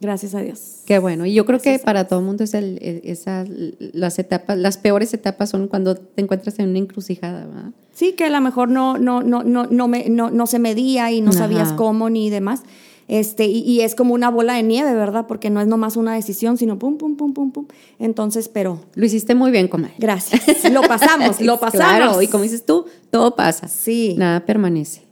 [0.00, 0.82] Gracias a Dios.
[0.86, 1.26] Qué bueno.
[1.26, 3.48] Y yo creo que para todo el mundo es el, el- esas,
[3.80, 7.70] las etapas, las peores etapas son cuando te encuentras en una encrucijada, ¿verdad?
[7.92, 11.10] Sí, que a lo mejor no, no, no, no, no, me, no, no se medía
[11.10, 11.40] y no Ajá.
[11.40, 12.62] sabías cómo ni demás.
[13.08, 15.26] Este, y, y es como una bola de nieve, ¿verdad?
[15.26, 17.66] Porque no es nomás una decisión, sino pum, pum, pum, pum, pum.
[17.98, 19.94] Entonces, pero Lo hiciste muy bien, comadre.
[19.98, 20.70] gracias.
[20.70, 21.86] Lo pasamos, lo pasamos.
[21.86, 23.66] Claro, y como dices tú, todo pasa.
[23.66, 24.14] Sí.
[24.18, 25.02] Nada permanece.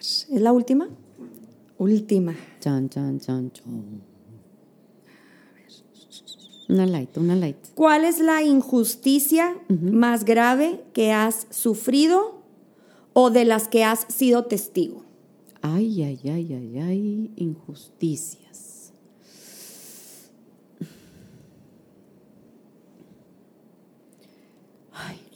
[0.00, 0.88] ¿Es la última?
[1.78, 2.34] Última.
[2.60, 4.02] Chan, chan, chan, chan.
[6.68, 7.56] Una light, una light.
[7.76, 12.42] ¿Cuál es la injusticia más grave que has sufrido
[13.12, 15.05] o de las que has sido testigo?
[15.74, 18.46] Ay, ay, ay, ay, ay, injusticias.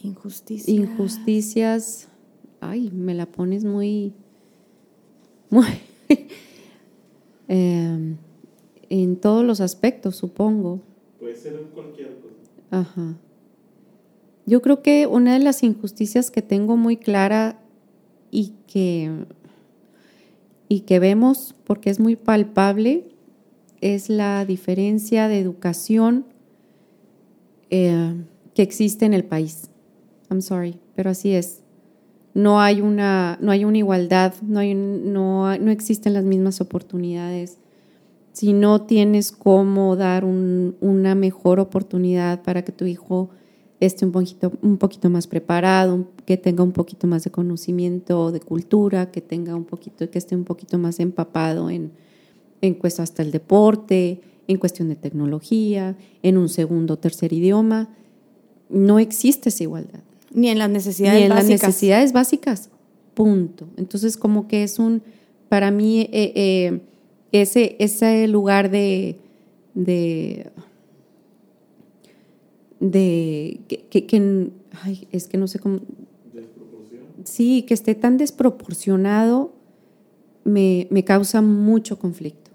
[0.03, 0.73] Injusticia.
[0.73, 2.07] Injusticias.
[2.59, 4.13] Ay, me la pones muy.
[5.49, 5.67] Muy.
[7.47, 8.17] em,
[8.89, 10.81] en todos los aspectos, supongo.
[11.19, 12.35] Puede ser cualquier cosa.
[12.71, 13.17] Ajá.
[14.45, 17.61] Yo creo que una de las injusticias que tengo muy clara
[18.31, 19.25] y que,
[20.71, 23.09] y que vemos, porque es muy palpable,
[23.81, 26.25] es la diferencia de educación
[27.69, 28.15] eh,
[28.53, 29.69] que existe en el país.
[30.29, 31.63] I'm sorry, pero así es.
[32.33, 37.57] No hay una, no hay una igualdad, no, hay no, no existen las mismas oportunidades
[38.31, 43.29] si no tienes cómo dar un- una mejor oportunidad para que tu hijo
[43.81, 48.39] esté un poquito, un poquito más preparado, que tenga un poquito más de conocimiento de
[48.39, 51.91] cultura, que tenga un poquito, que esté un poquito más empapado en,
[52.61, 57.89] en cuestión hasta el deporte, en cuestión de tecnología, en un segundo o tercer idioma.
[58.69, 59.99] No existe esa igualdad
[60.33, 61.67] Ni en las necesidades ni en las básicas.
[61.67, 62.69] necesidades básicas.
[63.13, 63.67] Punto.
[63.75, 65.01] Entonces, como que es un,
[65.49, 66.79] para mí, eh, eh,
[67.33, 69.17] ese, ese lugar de,
[69.73, 70.49] de,
[72.79, 74.49] de, que, que- que-
[74.83, 75.81] ay, es que no sé cómo.
[77.25, 79.53] Sí, que esté tan desproporcionado,
[80.43, 82.51] me, me causa mucho conflicto.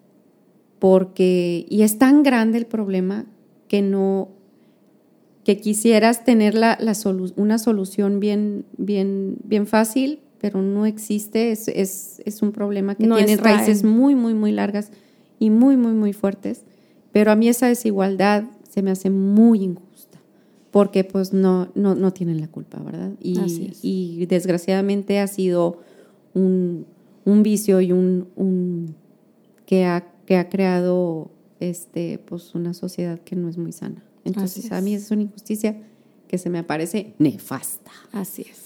[0.79, 3.27] Porque, y es tan grande el problema
[3.69, 4.29] que no,
[5.45, 11.51] que quisieras tener la, la solu- una solución bien, bien, bien fácil, pero no existe.
[11.51, 14.91] Es, es, es un problema que No tiene en- raíces muy, muy, muy largas
[15.39, 16.65] y muy, muy, muy fuertes.
[17.13, 19.86] Pero a mí esa desigualdad se me hace muy injusta,
[20.77, 23.13] porque pues no, no, no tienen la culpa, ¿verdad?
[23.19, 23.79] Y, Así es.
[23.81, 25.81] y desgraciadamente ha sido
[26.35, 26.85] un,
[27.25, 28.95] un vicio y un, un
[29.65, 34.05] que, ha, que ha creado este, pues una sociedad que no es muy sana.
[34.23, 35.81] Entonces a mí es una injusticia
[36.29, 37.93] que se me parece nefasta.
[38.13, 38.66] Así es.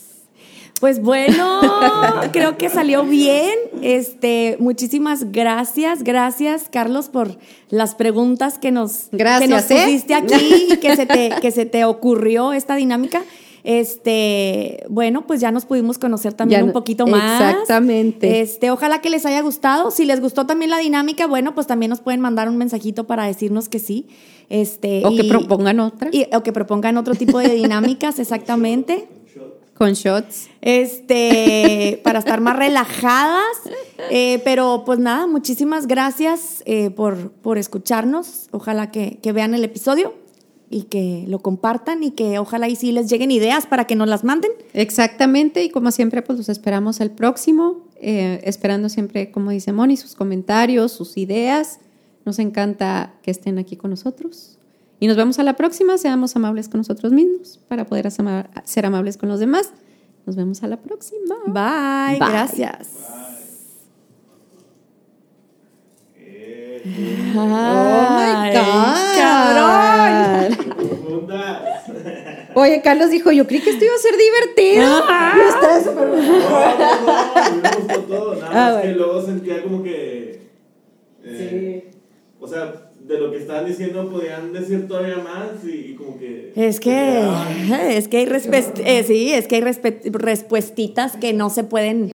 [0.80, 1.60] Pues bueno,
[2.32, 3.54] creo que salió bien.
[3.82, 7.36] Este, muchísimas gracias, gracias Carlos por
[7.68, 9.84] las preguntas que nos, Gracias, que nos ¿eh?
[9.84, 13.22] pusiste aquí y que se te, que se te ocurrió esta dinámica.
[13.62, 17.40] Este, bueno, pues ya nos pudimos conocer también Ya un poquito más.
[17.52, 18.40] Exactamente.
[18.40, 19.90] Este, ojalá que les haya gustado.
[19.90, 23.24] Si les gustó también la dinámica, bueno, pues también nos pueden mandar un mensajito para
[23.26, 24.06] decirnos que sí.
[24.48, 29.08] Este, O que propongan otra y- o que propongan otro tipo de dinámicas, exactamente.
[29.80, 30.50] Con shots.
[30.60, 33.56] Este, para estar más relajadas.
[34.10, 38.48] Eh, pero pues nada, muchísimas gracias eh, por, por escucharnos.
[38.50, 40.12] Ojalá que, que vean el episodio
[40.68, 44.06] y que lo compartan y que ojalá y sí les lleguen ideas para que nos
[44.06, 44.50] las manden.
[44.74, 49.96] Exactamente, y como siempre, pues los esperamos el próximo, eh, esperando siempre, como dice Moni,
[49.96, 51.80] sus comentarios, sus ideas.
[52.26, 54.58] Nos encanta que estén aquí con nosotros.
[55.00, 59.16] Y nos vemos a la próxima, seamos amables con nosotros mismos para poder ser amables
[59.16, 59.72] con los demás.
[60.26, 61.36] Nos vemos a la próxima.
[61.46, 62.28] Bye, Bye.
[62.30, 62.88] gracias.
[66.16, 66.82] Eh,
[67.34, 68.96] Ay, God.
[69.16, 70.56] cabrón.
[72.54, 75.04] Oye, Carlos dijo, yo creí que esto iba a ser divertido.
[75.36, 76.22] Y está súper No, no,
[77.50, 78.34] no, me gustó todo.
[78.34, 78.98] Nada Ah, más que bueno.
[79.06, 80.42] luego sentía como que.
[81.24, 81.90] eh,
[82.40, 86.50] O sea, de lo que estaban diciendo podían decir todavía más y, y como que.
[86.54, 87.34] Es que,
[87.96, 92.12] es que hay respe- eh, sí, es que hay respuestitas que no se pueden